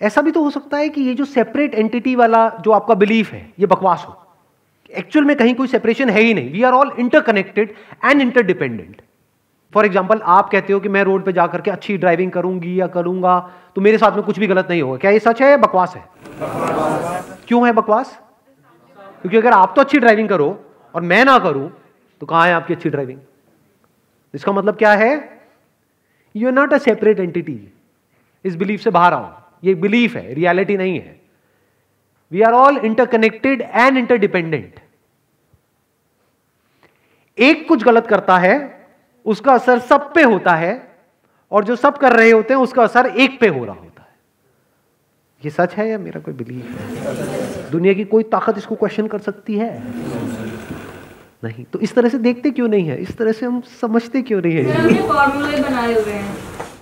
ऐसा 0.00 0.22
भी 0.22 0.30
तो 0.30 0.42
हो 0.42 0.50
सकता 0.50 0.76
है 0.76 0.88
कि 0.88 1.00
ये 1.00 1.14
जो 1.14 1.24
सेपरेट 1.26 1.74
एंटिटी 1.74 2.14
वाला 2.16 2.48
जो 2.60 2.70
आपका 2.72 2.94
बिलीफ 2.96 3.32
है, 3.32 3.52
ये 3.58 3.66
बकवास 3.66 4.04
हो। 4.08 4.18
एक्चुअल 4.90 5.24
में 5.24 5.36
कहीं 5.36 5.54
कोई 5.54 5.68
सेपरेशन 5.68 6.10
है 6.10 6.20
ही 6.20 6.34
नहीं। 6.34 6.50
We 6.52 6.62
are 6.62 6.72
all 6.72 6.92
interconnected 6.98 7.74
and 8.04 8.20
interdependent 8.20 9.00
for 9.72 9.86
example 9.86 10.20
आप 10.28 10.50
कहते 10.50 10.72
हो 10.72 10.80
कि 10.80 10.88
मैं 10.88 11.02
रोड 11.04 11.24
पे 11.24 11.32
जाकर 11.32 11.60
के 11.60 11.70
अच्छी 11.70 11.96
ड्राइविंग 11.98 12.32
करूँगी 12.32 12.80
या 12.80 12.86
करूँगा 12.88 13.38
तो 13.76 13.80
मेरे 13.80 13.98
साथ 13.98 14.16
में 14.16 14.22
कुछ 14.22 14.38
भी 14.38 14.46
गलत 14.46 14.66
नहीं 14.70 14.82
होगा। 14.82 14.96
क्या 14.96 15.10
ये 15.10 15.18
सच 15.20 15.42
है 15.42 15.50
या 15.50 15.56
बकवास 15.58 15.94
है? 15.96 16.04
क्यों 17.48 17.66
है 17.66 17.72
बकवास? 17.72 18.18
क्योंकि 18.96 19.36
अगर 19.36 19.52
आप 19.52 19.72
तो 19.76 19.82
अच्छी 19.82 19.98
ड्राइविंग 19.98 20.28
करो 20.28 20.48
और 20.94 21.02
मैं 21.02 21.24
ना 21.24 21.38
करूँ 21.38 21.70
तो 22.20 22.26
कहाँ 22.26 22.46
है 22.46 22.54
आपकी 22.54 22.74
अच्छी 22.74 22.90
ड्राइविंग 22.90 23.18
इसका 24.34 24.52
मतलब 24.52 24.76
क्या 24.76 24.92
है? 24.92 25.40
You 26.34 26.48
are 26.48 26.54
not 26.54 26.72
a 26.72 26.78
separate 26.78 27.20
entity 27.20 27.72
इस 28.44 28.56
बिलीफ 28.56 28.80
से 28.80 28.90
बाहर 28.90 29.14
आओ। 29.14 29.42
ये 29.64 29.74
बिलीफ 29.74 30.16
है 30.16 30.34
रियलिटी 30.34 30.76
नहीं 30.76 31.00
है। 31.00 31.20
We 32.32 32.42
are 32.42 32.52
all 32.52 32.76
interconnected 32.76 33.62
and 33.62 33.98
interdependent 33.98 34.80
एक 37.38 37.68
कुछ 37.68 37.84
गलत 37.84 38.06
करता 38.06 38.38
है, 38.38 38.86
उसका 39.26 39.52
असर 39.54 39.78
सब 39.78 40.12
पे 40.14 40.22
होता 40.22 40.54
है, 40.54 40.96
और 41.52 41.64
जो 41.64 41.76
सब 41.76 41.98
कर 41.98 42.12
रहे 42.12 42.30
होते 42.30 42.54
हैं, 42.54 42.60
उसका 42.60 42.82
असर 42.82 43.06
एक 43.06 43.40
पे 43.40 43.48
हो 43.48 43.64
रहा 43.64 43.74
होता 43.74 44.02
है। 44.02 44.08
ये 45.44 45.50
सच 45.50 45.74
है 45.74 45.88
या 45.88 45.98
मेरा 45.98 46.20
कोई 46.20 46.34
बिलीफ 46.34 46.64
है? 46.64 47.70
दुनिया 47.70 47.94
की 47.94 48.04
कोई 48.04 48.22
ताकत 48.22 48.58
इसको 48.58 48.74
क्वेश्चन 48.74 49.06
कर 49.06 49.18
सकती 49.18 49.58
है? 49.58 49.70
नहीं 51.42 51.64
तो 51.64 51.78
इस 51.78 51.94
तरह 51.94 52.08
से 52.08 52.18
देखते 52.18 52.50
क्यों 52.50 52.68
नहीं 52.68 52.88
है? 52.88 52.96
इस 52.98 53.16
तरह 53.16 53.32
से 53.32 53.46
हम 53.46 53.60
समझते 53.80 54.22
क्यों 54.22 54.40
नहीं 54.42 54.56
है? 54.56 55.02
फॉर्मूले 55.02 55.60
बनाए 55.60 55.94
हुए 55.94 56.12
हैं। 56.12 56.34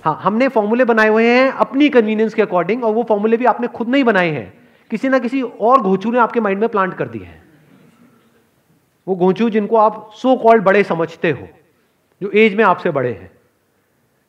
हाँ 0.05 0.19
हमने 0.23 0.47
फॉर्मूले 0.47 0.85
बनाए 0.85 1.07
हुए 1.07 1.27
हैं 1.27 1.51
अपनी 1.51 1.89
कन्वीनियंस 1.89 2.33
के 2.33 2.41
अकॉर्डिंग 2.41 2.83
और 2.83 2.93
वो 2.93 3.03
फॉर्मूले 3.03 3.37
भी 3.37 3.45
आपने 3.45 3.67
खुद 3.67 3.89
नहीं 3.89 4.03
बनाए 4.03 4.29
हैं। 4.29 4.53
किसी 4.91 5.09
ना 5.09 5.19
किसी 5.19 5.41
और 5.41 5.81
घोचू 5.81 6.11
ने 6.11 6.19
आपके 6.19 6.39
माइंड 6.39 6.59
में 6.59 6.69
प्लांट 6.69 6.93
कर 6.93 7.07
दिए 7.07 7.23
हैं। 7.23 7.41
वो 9.07 9.15
घोचू 9.15 9.49
जिनको 9.49 9.77
आप 9.77 10.09
सो 10.15 10.35
कॉल्ड 10.35 10.63
बड़े 10.63 10.83
समझते 10.83 11.31
हो 11.31 11.47
जो 12.21 12.31
एज 12.31 12.55
में 12.55 12.63
आपसे 12.63 12.91
बड़े 12.91 13.11
हैं। 13.11 13.31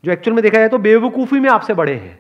जो 0.05 0.13
एक्चुअल 0.13 0.35
में 0.35 0.43
देखा 0.43 0.59
जाए 0.59 0.69
तो 0.69 0.79
बेवकूफ़ी 0.79 1.41
में 1.41 1.51
आपसे 1.51 1.75
बड़े 1.75 1.95
हैं। 1.95 2.19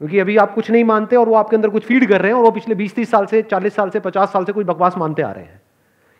क्योंकि 0.00 0.18
अभी 0.18 0.36
आप 0.36 0.54
कुछ 0.54 0.70
नहीं 0.70 0.84
मानते 0.84 1.16
और 1.16 1.28
वो 1.28 1.34
आपके 1.34 1.56
अंदर 1.56 1.68
कुछ 1.68 1.84
फ़ीड 1.84 2.08
कर 2.08 2.20
रहे 2.20 2.30
हैं 2.30 2.38
और 2.38 2.44
वो 2.44 2.50
पिछले 2.50 2.74
20-30 2.74 3.10
साल 3.10 3.26
से 3.26 3.42
40 3.42 3.74
साल 3.74 3.90
से 3.90 4.00
50 4.00 4.32
साल 4.32 4.44
से 4.44 4.52
कुछ 4.52 4.66
बकवास 4.66 4.96
मानते 4.96 5.22
आ 5.22 5.30
रहे 5.32 5.44
हैं। 5.44 5.60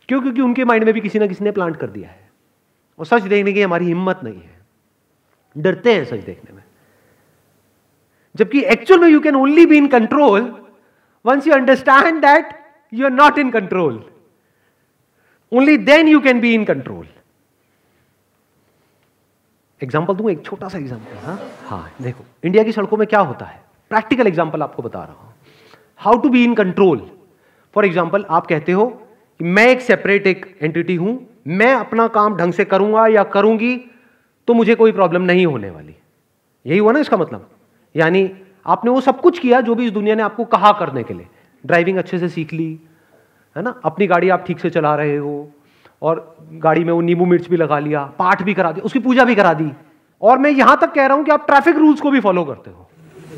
क्यों? 0.09 0.21
क्योंकि 0.21 0.41
उनके 0.41 0.65
माइंड 0.65 0.85
में 0.85 0.93
भी 0.95 1.01
किसी 1.01 1.19
ना 1.19 1.27
किसी 1.27 1.45
ने 1.45 1.51
प्लांट 1.53 1.77
कर 1.77 1.91
दिया 1.91 2.09
है। 2.09 2.23
और 2.99 3.07
सच 3.07 3.23
देखने 3.23 3.53
की 3.53 3.63
हमारी 3.63 3.87
हिम्मत 3.87 4.21
नहीं 4.25 4.41
है। 4.41 4.53
डरते 5.57 5.95
हैं 5.95 6.05
सच 6.05 6.21
देखने 6.21 6.57
में। 6.57 6.63
जबकि 8.35 8.63
एक्चुअल 8.67 9.01
में 9.01 9.09
you 9.09 9.21
can 9.21 9.37
only 9.37 9.67
be 9.67 9.77
in 9.77 9.87
control 9.89 10.55
once 11.25 11.47
you 11.47 11.55
understand 11.55 12.21
that 12.23 12.53
you 12.93 13.05
are 13.07 13.13
not 13.13 13.39
in 13.39 13.51
control 13.51 14.05
only 15.53 15.77
then 15.79 16.09
you 16.09 16.21
can 16.21 16.41
be 16.41 16.55
in 16.55 16.65
control 16.65 17.07
example 19.81 20.15
दूँ, 20.15 20.31
एक 20.31 20.45
छोटा 20.45 20.69
सा 20.69 20.79
एग्ज़ाम्पल 20.79 21.17
हाँ? 21.17 21.39
हाँ 21.67 21.91
देखो 22.03 22.25
इंडिया 22.45 22.63
की 22.65 22.73
सड़कों 22.73 22.97
में 22.97 23.07
क्या 23.07 23.21
होता 23.21 23.47
है? 23.47 23.63
प्रैक्टिकल 23.91 24.27
एग्ज़ाम्पल 24.27 24.63
आपको 24.63 24.83
बता 24.83 25.03
रहा 25.05 25.13
हूँ। 25.15 25.35
How 25.99 26.19
to 26.19 26.29
be 26.29 26.45
in 26.45 26.55
control 26.55 27.11
for 27.75 27.85
example 27.85 28.25
आप 28.31 28.47
कहते 28.47 28.73
हो 28.73 28.87
कि 29.41 29.45
मैं 29.45 29.67
एक 29.69 29.81
सेपरेट 29.81 30.27
एक 30.27 30.47
एंटिटी 30.63 30.95
हूँ, 30.95 31.19
मैं 31.47 31.73
अपना 31.75 32.07
काम 32.09 32.37
ढंग 32.37 32.53
से 32.53 32.65
करूँगा 32.65 33.07
या 33.07 33.23
करूँगी 33.25 33.77
तो 34.49 34.55
मुझे 34.55 34.75
कोई 34.75 34.93
प्रॉब्लम 34.93 35.23
नहीं 35.23 35.47
होने 35.47 35.71
वाली। 35.71 35.95
यही 36.67 36.79
हुआ 36.79 36.93
ना 36.93 36.99
इसका 36.99 37.17
मतलब? 37.17 37.49
यानी 37.95 38.31
आपने 38.67 38.91
वो 38.91 39.01
सब 39.01 39.21
कुछ 39.21 39.39
किया 39.39 39.61
जो 39.61 39.75
भी 39.75 39.87
इस 39.87 39.93
दुनिया 39.93 40.15
ने 40.15 40.23
आपको 40.23 40.45
कहा 40.45 40.73
करने 40.73 41.03
के 41.03 41.15
लिए। 41.15 41.27
ड्राइविंग 41.65 41.99
अच्छे 41.99 42.19
से 42.19 42.29
सीख 42.29 42.53
ली, 42.53 42.71
है 43.57 43.63
ना? 43.63 43.75
अपनी 43.85 44.07
गाड़ी 44.07 44.29
आप 44.29 44.45
ठीक 44.47 44.61
से 44.61 44.71
चला 44.71 44.95
रहे 44.95 45.17
हो, 45.17 45.51
और 46.03 46.37
गाड़ी 46.53 46.85
में 46.85 46.93
वो 46.93 47.01
नींबू 47.01 47.25
मिर्च 47.25 47.49
भी 47.49 47.57
लगा 47.57 47.79
लिया, 47.79 48.05
पाठ 48.19 48.43
भी 48.43 48.55
करा 48.55 48.73
दिया, 48.73 48.85
उसकी 48.85 48.99
पूजा 48.99 49.25
भी 49.25 49.35
करा 49.35 49.53
दी। 49.55 49.71
और 50.23 50.39
मैं 50.39 50.51
यहाँ 50.51 50.79
तक 50.81 50.93
कह 50.93 51.07
रहा 51.07 51.17
हूँ 51.17 51.25
कि 51.25 51.31
आप 51.31 51.47
ट्रैफ़िक 51.47 51.77
रूल्स 51.77 52.01
को 52.01 52.11
भी 52.11 52.21
फॉलो 52.21 52.45
करते 52.45 52.71
हो। 52.71 52.89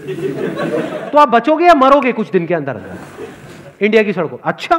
तो 1.10 1.18
आप 1.18 1.28
बचोगे 1.28 1.64
या 1.66 1.74
मरोगे 1.74 2.12
कुछ 2.12 2.30
दिन 2.30 2.46
के 2.46 2.54
अंदर 2.54 2.76
अंदर? 2.76 3.15
इंडिया 3.80 4.02
की 4.02 4.12
सड़कों। 4.12 4.38
अच्छा। 4.44 4.76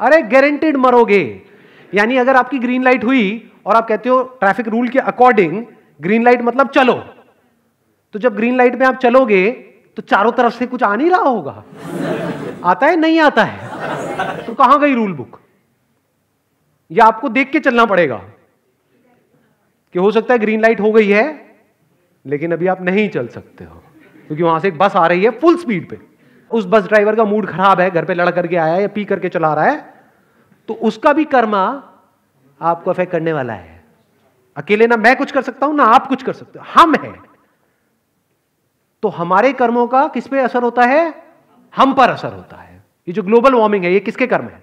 अरे 0.00 0.20
गारंटेड 0.24 0.76
मरोगे। 0.76 1.24
यानी 1.92 2.16
अगर 2.16 2.36
आपकी 2.36 2.58
ग्रीन 2.58 2.84
लाइट 2.84 3.04
हुई 3.04 3.50
और 3.66 3.76
आप 3.76 3.88
कहते 3.88 4.08
हो 4.08 4.22
ट्रैफ़िक 4.40 4.68
रूल 4.68 4.88
के 4.88 4.98
अकॉर्डिंग 5.00 5.64
ग्रीन 6.00 6.24
लाइट 6.24 6.42
मतलब 6.42 6.68
चलो। 6.68 6.94
तो 8.14 8.18
जब 8.18 8.34
ग्रीन 8.36 8.56
लाइट 8.56 8.74
में 8.74 8.86
आप 8.86 8.96
चलोगे 8.96 9.50
तो 9.96 10.02
चारों 10.02 10.32
तरफ़ 10.32 10.54
से 10.54 10.66
कुछ 10.66 10.82
आ 10.82 10.94
नहीं 10.96 11.10
रहा 11.10 11.20
होगा। 11.20 11.64
आता 12.64 12.86
है, 12.86 12.96
नहीं 12.96 13.20
आता 13.20 13.44
है? 13.44 14.46
तो 14.46 14.54
कहाँ 14.54 14.78
गई 14.80 14.94
रूल 14.94 15.12
बुक 15.12 15.38
या 16.90 17.04
आपको 17.04 17.28
देख 17.28 17.50
के 17.50 17.60
चलना 17.60 17.84
पड़ेगा 17.86 18.16
कि 19.94 19.98
हो 19.98 20.10
सकता 20.10 20.34
है 20.34 20.38
ग्रीन 20.40 20.60
लाइट 20.60 20.80
हो 20.80 20.92
गई 20.92 21.08
है, 21.08 21.24
लेकिन 22.24 22.52
अभी 22.52 22.66
आप 22.66 22.82
नहीं 22.82 23.08
चल 23.08 23.26
सकते 23.28 23.64
हो। 23.64 23.82
क्योंकि 24.26 24.42
वहाँ 24.42 24.60
से 24.60 24.68
एक 24.68 24.78
बस 24.78 24.96
आ 24.96 25.06
रही 25.06 25.24
है 25.24 25.30
फुल 25.40 25.56
स्पीड 25.58 25.88
पे। 25.88 25.98
उस 26.50 26.66
बस 26.66 26.84
ड्राइवर 26.84 27.16
का 27.16 27.24
मूड 27.24 27.46
खराब 27.46 27.80
है, 27.80 27.90
घर 27.90 28.04
पे 28.04 28.14
लड़ 28.14 28.30
करके 28.30 28.56
आया 28.56 28.74
है, 28.74 28.80
या 28.82 28.88
पी 28.88 29.04
करके 29.04 29.28
चला 29.30 29.52
रहा 29.54 29.64
है 29.64 29.92
तो 30.68 30.74
उसका 30.82 31.12
भी 31.12 31.24
कर्मा 31.26 31.60
आपको 32.60 32.90
अफेक्ट 32.90 33.12
करने 33.12 33.32
वाला 33.32 33.52
है। 33.54 33.82
अकेले 34.56 34.86
ना 34.86 34.96
मैं 34.96 35.14
कुछ 35.16 35.32
कर 35.32 35.42
सकता 35.42 35.66
हूँ, 35.66 35.74
ना 35.76 35.84
आप 35.84 36.06
कुछ 36.06 36.22
कर 36.22 36.32
सकते 36.32 36.58
हो, 36.58 36.64
हम 36.74 36.94
हैं। 36.94 37.14
तो 39.02 39.08
हमारे 39.10 39.52
कर्मों 39.54 39.86
का 39.86 40.06
किस 40.08 40.26
पे 40.26 40.40
असर 40.40 40.62
होता 40.62 40.84
है? 40.84 41.02
हम 41.74 41.92
पर 41.94 42.10
असर 42.10 42.32
होता 42.32 42.56
है। 42.56 42.82
ये 43.08 43.12
जो 43.12 43.22
ग्लोबल 43.22 43.54
वार्मिंग 43.54 43.84
है, 43.84 43.92
ये 43.92 44.00
किसके 44.00 44.26
कर्म 44.26 44.44
है? 44.44 44.62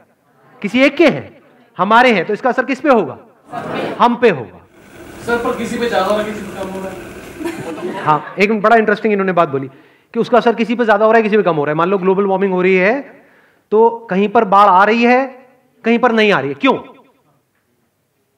किसी 0.62 0.82
एक 0.82 0.96
के 0.98 1.08
हैं? 1.08 1.42
हमारे 1.78 2.14
हैं 2.14 2.26
तो 2.26 2.34
इसका 2.34 2.50
असर 2.50 2.66
किस 2.66 2.82
पे 2.82 2.90
होगा? 2.90 3.18
हम 4.00 4.16
पे 4.16 4.30
होगा। 4.30 4.60
सर, 5.26 5.38
पर 5.38 5.58
किसी 5.58 5.78
पे 5.78 5.88
ज़्यादा 5.88 6.24
किसी 6.24 6.42
पे 6.42 6.60
कम 6.60 6.70
हो 6.70 6.80
रहा 6.80 6.90
है, 7.44 8.20
एक 8.40 8.62
बड़ा 8.62 8.76
इंटरेस्टिंग 8.76 9.14
इन्होंने 9.14 9.34
बात 9.34 9.50
बोली 9.50 9.68
कि 10.14 10.20
उसका 10.20 10.38
असर 10.38 10.56
किसी 10.56 10.76
पे 10.76 10.84
ज़्यादा 10.86 11.06
हो 11.06 11.12
रहा 11.12 11.18
है, 11.18 11.24
किसी 11.24 11.38
पे 11.38 11.44
कम 11.44 11.56
हो 11.56 11.64
रहा 11.66 11.72
है। 11.72 11.78
मान 11.78 11.90
लो 11.90 11.98
ग्लोबल 11.98 12.26
वार्मिंग 12.28 12.54
हो 12.54 12.62
रही 12.62 12.76
है 12.76 13.00
तो 13.72 13.90
कहीं 14.10 14.28
पर 14.30 14.46
बाढ़ 14.46 14.70
आ 14.70 14.84
रही 14.84 15.04
है, 15.04 15.26
कहीं 15.84 16.00
पर 16.00 16.12
नहीं 16.12 16.32
आ 16.32 16.40
रही 16.40 16.50
है। 16.50 16.56
क्यों? 16.56 16.74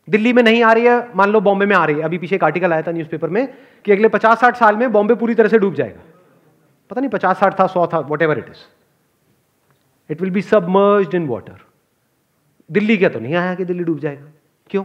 दिल्ली 0.08 0.34
में 0.34 0.42
नहीं 0.44 0.64
आ 0.64 0.72
रही 0.74 0.86
है, 0.86 0.98
मान 1.16 1.30
लो 1.32 1.40
बॉम्बे 1.42 1.66
में 1.66 1.76
आ 1.76 1.84
रही 1.86 1.96
है। 1.96 2.04
अभी 2.04 2.18
पीछे 2.18 2.36
एक 2.36 2.44
आर्टिकल 2.44 2.74
आया 2.74 2.82
था 2.82 2.92
न्यूज़पेपर 2.92 3.30
में 3.30 3.48
कि 3.86 3.92
अगले 3.92 4.08
50-60 4.10 4.56
साल 4.58 4.76
में 4.76 4.92
बॉम्बे 4.92 5.16
पूरी 5.16 5.36
तरह 5.36 5.50
से 5.50 5.60
डूब 5.60 5.74
जाएगा। 5.76 6.02
पता 6.92 7.02
नहीं 7.02 7.10
50-60 7.12 7.60
था 7.60 7.68
100 7.68 7.86
था 7.94 8.00
whatever 8.22 8.38
it 8.38 8.50
is 8.50 8.64
it 10.10 10.22
will 10.22 10.32
be 10.32 10.42
submerged 10.44 11.16
in 11.16 11.28
water 11.28 11.62
Delhi 12.70 12.98
क्या 12.98 13.10
तो 13.10 13.20
नहीं 13.20 13.36
आया 13.36 13.56
कि 13.56 13.66
दिल्ली 13.66 13.84
डूब 13.84 14.00
जाएगा? 14.00 14.28
क्यों? 14.70 14.84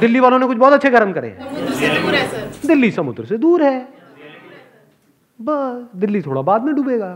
दिल्ली 0.00 0.20
वालों 0.20 0.38
ने 0.38 0.46
कुछ 0.46 0.56
बहुत 0.56 0.72
अच्छे 0.72 0.90
कर्म 0.90 1.12
करे। 1.12 1.28
हैं 1.28 2.50
दिल्ली 2.66 2.90
समुद्र 2.90 3.24
से 3.24 3.38
दूर 3.38 3.62
है। 3.62 3.88
बस 5.38 5.88
दिल्ली 5.96 6.22
थोड़ा 6.22 6.42
बाद 6.42 6.64
में 6.64 6.74
डूबेगा। 6.74 7.08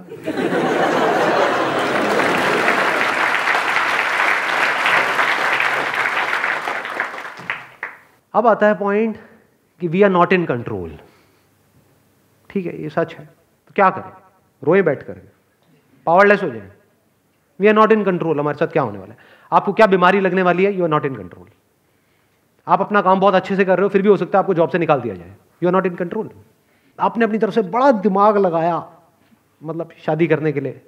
अब 8.35 8.47
आता 8.47 8.67
है 8.67 8.75
पॉइंट 8.75 9.17
कि 9.81 9.89
we 9.89 10.03
are 10.03 10.11
not 10.11 10.33
in 10.33 10.45
control 10.45 10.99
ठीक 12.51 12.67
है 12.67 12.83
ये 12.83 12.89
सच 12.89 13.15
है। 13.15 13.25
तो 13.25 13.73
क्या 13.75 13.89
करें? 13.91 14.13
रोए 14.63 14.83
बैठ 14.83 15.03
कर। 15.03 15.21
पावरलेस 16.07 16.43
हो 16.43 16.49
जाए। 16.51 16.71
We 17.61 17.67
are 17.67 17.75
not 17.75 17.93
in 17.93 18.05
control 18.05 18.41
हमारे 18.41 18.59
साथ 18.59 18.67
क्या 18.67 18.83
होने 18.83 18.99
वाला 18.99 19.13
है? 19.13 19.19
आपको 19.53 19.73
क्या 19.73 19.87
बीमारी 19.87 20.21
लगने 20.21 20.43
वाली 20.43 20.65
है? 20.65 20.73
You 20.75 20.83
are 20.83 20.89
not 20.89 21.05
in 21.05 21.15
control 21.17 21.47
आप 22.71 22.81
अपना 22.81 23.01
काम 23.03 23.21
बहुत 23.21 23.35
अच्छे 23.35 23.57
से 23.57 23.65
कर 23.65 23.79
रहे 23.79 23.83
हो, 23.83 23.89
फिर 23.89 24.03
भी 24.03 24.09
हो 24.09 24.17
सकता 24.17 24.39
है 24.39 24.43
आपको 24.43 24.55
जॉब 24.55 24.71
से 24.71 24.79
निकाल 24.79 25.01
दिया 25.01 25.15
जाए। 25.15 25.35
You 25.63 25.69
are 25.69 25.73
not 25.73 25.87
in 25.87 25.95
control 25.95 26.31
आपने 26.99 27.25
अपनी 27.25 27.39
तरफ़ 27.39 27.55
से 27.55 27.63
बड़ा 27.71 27.91
दिमाग 28.01 28.37
लगाया 28.39 28.77
मतलब 29.63 29.91
शादी 30.05 30.27
करने 30.27 30.53
के 30.53 30.61
लिए। 30.61 30.81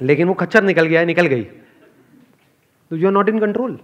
लेकिन 0.00 0.28
वो 0.28 0.34
खच्चर 0.34 0.62
निकल 0.64 0.86
गया, 0.86 1.04
निकल 1.04 1.26
गई। 1.26 1.42
तो 1.42 2.96
you 2.96 3.06
are 3.06 3.12
not 3.12 3.28
in 3.28 3.38
control 3.40 3.78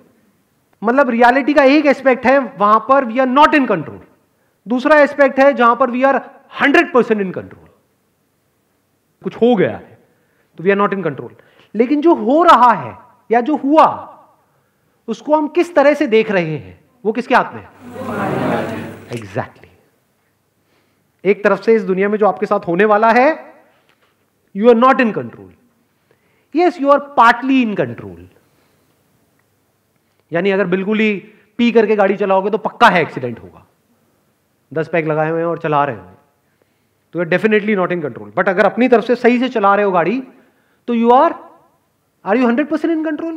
मतलब 0.82 1.10
रियलिटी 1.10 1.54
का 1.54 1.62
एक 1.64 1.86
एस्पेक्ट 1.86 2.26
है, 2.26 2.38
वहाँ 2.38 2.78
पर 2.88 3.04
we 3.04 3.18
are 3.18 3.26
not 3.26 3.54
in 3.54 3.66
control 3.66 4.00
दूसरा 4.66 4.98
एस्पेक्ट 5.00 5.38
है, 5.40 5.52
जहाँ 5.52 5.76
पर 5.76 5.90
we 5.90 6.02
are 6.02 6.16
hundred 6.60 6.92
percent 6.92 7.20
in 7.20 7.30
control 7.30 7.68
कुछ 9.22 9.36
हो 9.36 9.54
गया 9.56 9.70
है 9.70 9.98
तो 10.58 10.64
we 10.64 10.70
are 10.70 10.76
not 10.76 10.92
in 10.92 11.02
control 11.02 11.36
लेकिन 11.74 12.00
जो 12.00 12.14
हो 12.16 12.42
रहा 12.44 12.72
है, 12.72 12.98
या 13.30 13.40
जो 13.40 13.56
हुआ 13.58 13.86
उसको 15.08 15.36
हम 15.36 15.48
किस 15.48 15.74
तरह 15.74 15.94
से 15.94 16.06
देख 16.06 16.30
रहे 16.30 16.56
हैं? 16.56 16.78
वो 17.04 17.12
किसके 17.12 17.34
हाथ 17.34 17.54
में 17.54 17.62
एग्जैक्टली 17.62 19.18
exactly. 19.18 19.66
एक 21.24 21.44
तरफ़ 21.44 21.62
से 21.62 21.74
इस 21.74 21.82
दुनिया 21.82 22.08
में 22.08 22.18
जो 22.18 22.26
आपके 22.26 22.46
साथ 22.46 22.66
होने 22.68 22.84
वाला 22.84 23.10
है 23.12 23.28
you 24.54 24.68
are 24.68 24.74
not 24.74 25.00
in 25.00 25.12
control 25.12 25.52
yes 26.54 26.80
you 26.80 26.90
are 26.90 26.98
partly 27.16 27.60
in 27.62 27.74
control 27.74 28.28
यानी 30.32 30.50
अगर 30.50 30.66
बिल्कुल 30.66 30.98
ही 30.98 31.14
पी 31.58 31.70
करके 31.72 31.96
गाड़ी 31.96 32.16
चलाओगे 32.16 32.50
तो 32.50 32.58
पक्का 32.58 32.88
है 32.88 33.00
एक्सीडेंट 33.02 33.38
होगा। 33.38 33.66
दस 34.72 34.88
पैक 34.88 35.06
लगाए 35.06 35.30
हुए 35.30 35.38
हैं 35.38 35.46
और 35.46 35.58
चला 35.58 35.84
रहे 35.84 35.96
हो। 35.96 36.10
तो 37.12 37.18
you 37.18 37.24
are 37.24 37.28
definitely 37.28 37.76
not 37.76 37.92
in 37.92 38.00
control 38.02 38.32
but 38.36 38.48
अगर 38.48 38.64
अपनी 38.64 38.88
तरफ़ 38.88 39.04
से 39.04 39.14
सही 39.16 39.38
से 39.38 39.48
चला 39.48 39.74
रहे 39.74 39.84
हो 39.84 39.90
गाड़ी 39.92 40.22
तो 40.88 40.94
you 40.94 41.10
are 41.10 41.34
are 42.26 42.36
you 42.36 42.46
hundred 42.46 42.68
percent 42.68 42.92
in 42.92 43.04
control 43.04 43.34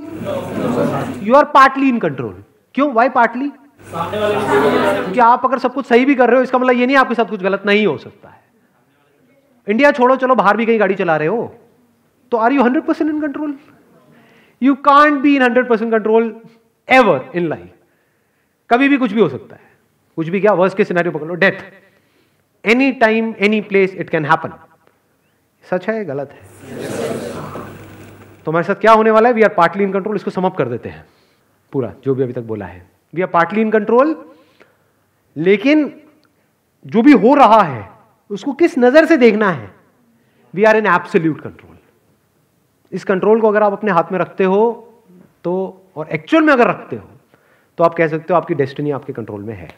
you 1.24 1.36
are 1.36 1.46
partly 1.54 1.90
in 1.90 2.00
control 2.00 2.44
क्यों? 2.76 2.92
वाई 2.94 3.10
पार्टली 3.10 3.50
क्योंकि 3.92 5.20
आप 5.20 5.46
अगर 5.46 5.60
सब 5.60 5.74
कुछ 5.74 5.86
सही 5.86 6.06
भी 6.06 6.16
कर 6.16 6.30
रहे 6.30 6.38
हो, 6.38 6.44
इसका 6.44 6.58
मतलब 6.58 6.76
ये 6.76 6.86
नहीं 6.86 6.98
आपके 6.98 7.16
साथ 7.16 7.26
कुछ 7.26 7.42
गलत 7.44 7.64
नहीं 7.66 7.86
हो 7.86 7.98
सकता 7.98 8.30
है। 8.30 8.38
इंडिया 9.68 9.92
छोड़ो, 9.92 10.16
चलो, 10.16 10.36
बाहर 10.36 10.58
भी 10.58 10.66
कहीं 10.66 10.80
गाड़ी 10.80 10.96
चला 10.96 11.18
रहे 11.18 11.28
हो। 11.28 11.56
तो 12.32 12.38
are 12.38 12.54
you 12.54 12.64
hundred 12.64 12.84
percent 12.86 13.10
in 13.10 13.20
control 13.22 13.54
you 14.62 14.76
can't 14.86 15.20
be 15.22 15.36
in 15.36 15.42
hundred 15.44 15.70
percent 15.70 15.92
control 15.92 16.36
ever 16.88 17.30
in 17.36 17.48
life 17.50 17.70
कभी 18.70 18.90
भी 18.90 18.98
कुछ 18.98 19.12
भी 19.14 19.22
हो 19.22 19.30
सकता 19.30 19.56
है। 19.56 19.62
कुछ 20.18 20.30
भी 20.30 20.42
क्या? 20.42 20.54
वर्ष 20.54 20.74
के 20.74 20.84
सिनारियो 20.84 21.12
पकड़ 21.12 21.28
लो 21.28 21.36
death 21.36 21.62
any 22.66 22.92
time 23.02 23.34
any 23.40 23.62
place 23.62 23.94
it 23.96 24.10
can 24.10 24.26
happen 24.26 24.54
सच 25.64 25.90
है, 25.90 26.04
गलत 26.06 26.32
है? 26.32 27.09
तो 28.46 28.52
हमारे 28.52 28.64
साथ 28.64 28.76
क्या 28.76 28.92
होने 28.92 29.12
वाला 29.12 29.30
है? 29.30 29.36
We 29.36 29.42
are 29.42 29.54
partly 29.54 29.84
in 29.84 29.92
control 29.94 30.16
इसको 30.16 30.32
समअप 30.32 30.56
कर 30.58 30.68
देते 30.68 30.90
हैं। 30.90 31.06
पूरा, 31.74 31.92
जो 32.04 32.16
भी 32.16 32.24
अभी 32.24 32.34
तक 32.34 32.42
बोला 32.44 32.66
है। 32.66 32.86
We 33.14 33.22
are 33.22 33.28
partly 33.30 33.62
in 33.62 33.72
control 33.72 34.16
लेकिन 35.36 35.92
जो 36.86 37.02
भी 37.02 37.12
हो 37.14 37.34
रहा 37.36 37.62
है, 37.62 37.90
उसको 38.32 38.54
किस 38.54 38.78
नज़र 38.80 39.06
से 39.06 39.18
देखना 39.18 39.50
है? 39.52 39.72
We 40.54 40.64
are 40.64 40.78
in 40.78 40.86
absolute 40.88 41.42
control 41.42 41.78
इस 42.92 43.04
कंट्रोल 43.04 43.42
को 43.42 43.48
अगर 43.48 43.64
आप 43.64 43.74
अपने 43.74 43.92
हाथ 43.92 44.12
में 44.12 44.20
रखते 44.20 44.44
हो 44.44 44.62
तो 45.44 45.52
और 45.96 46.08
एक्चुअल 46.10 46.44
में 46.44 46.52
अगर 46.54 46.68
रखते 46.68 46.96
हो 46.96 47.10
तो 47.78 47.84
आप 47.84 47.94
कह 47.96 48.08
सकते 48.08 48.34
हो 48.34 48.38
आपकी 48.38 48.54
डेस्टिनी 48.56 48.92
आपके 48.92 49.14
कंट्रोल 49.14 49.42
में 49.44 49.54
है। 49.56 49.70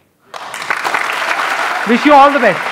Wish 1.90 2.08
you 2.08 2.14
all 2.14 2.34
the 2.34 2.42
best 2.42 2.71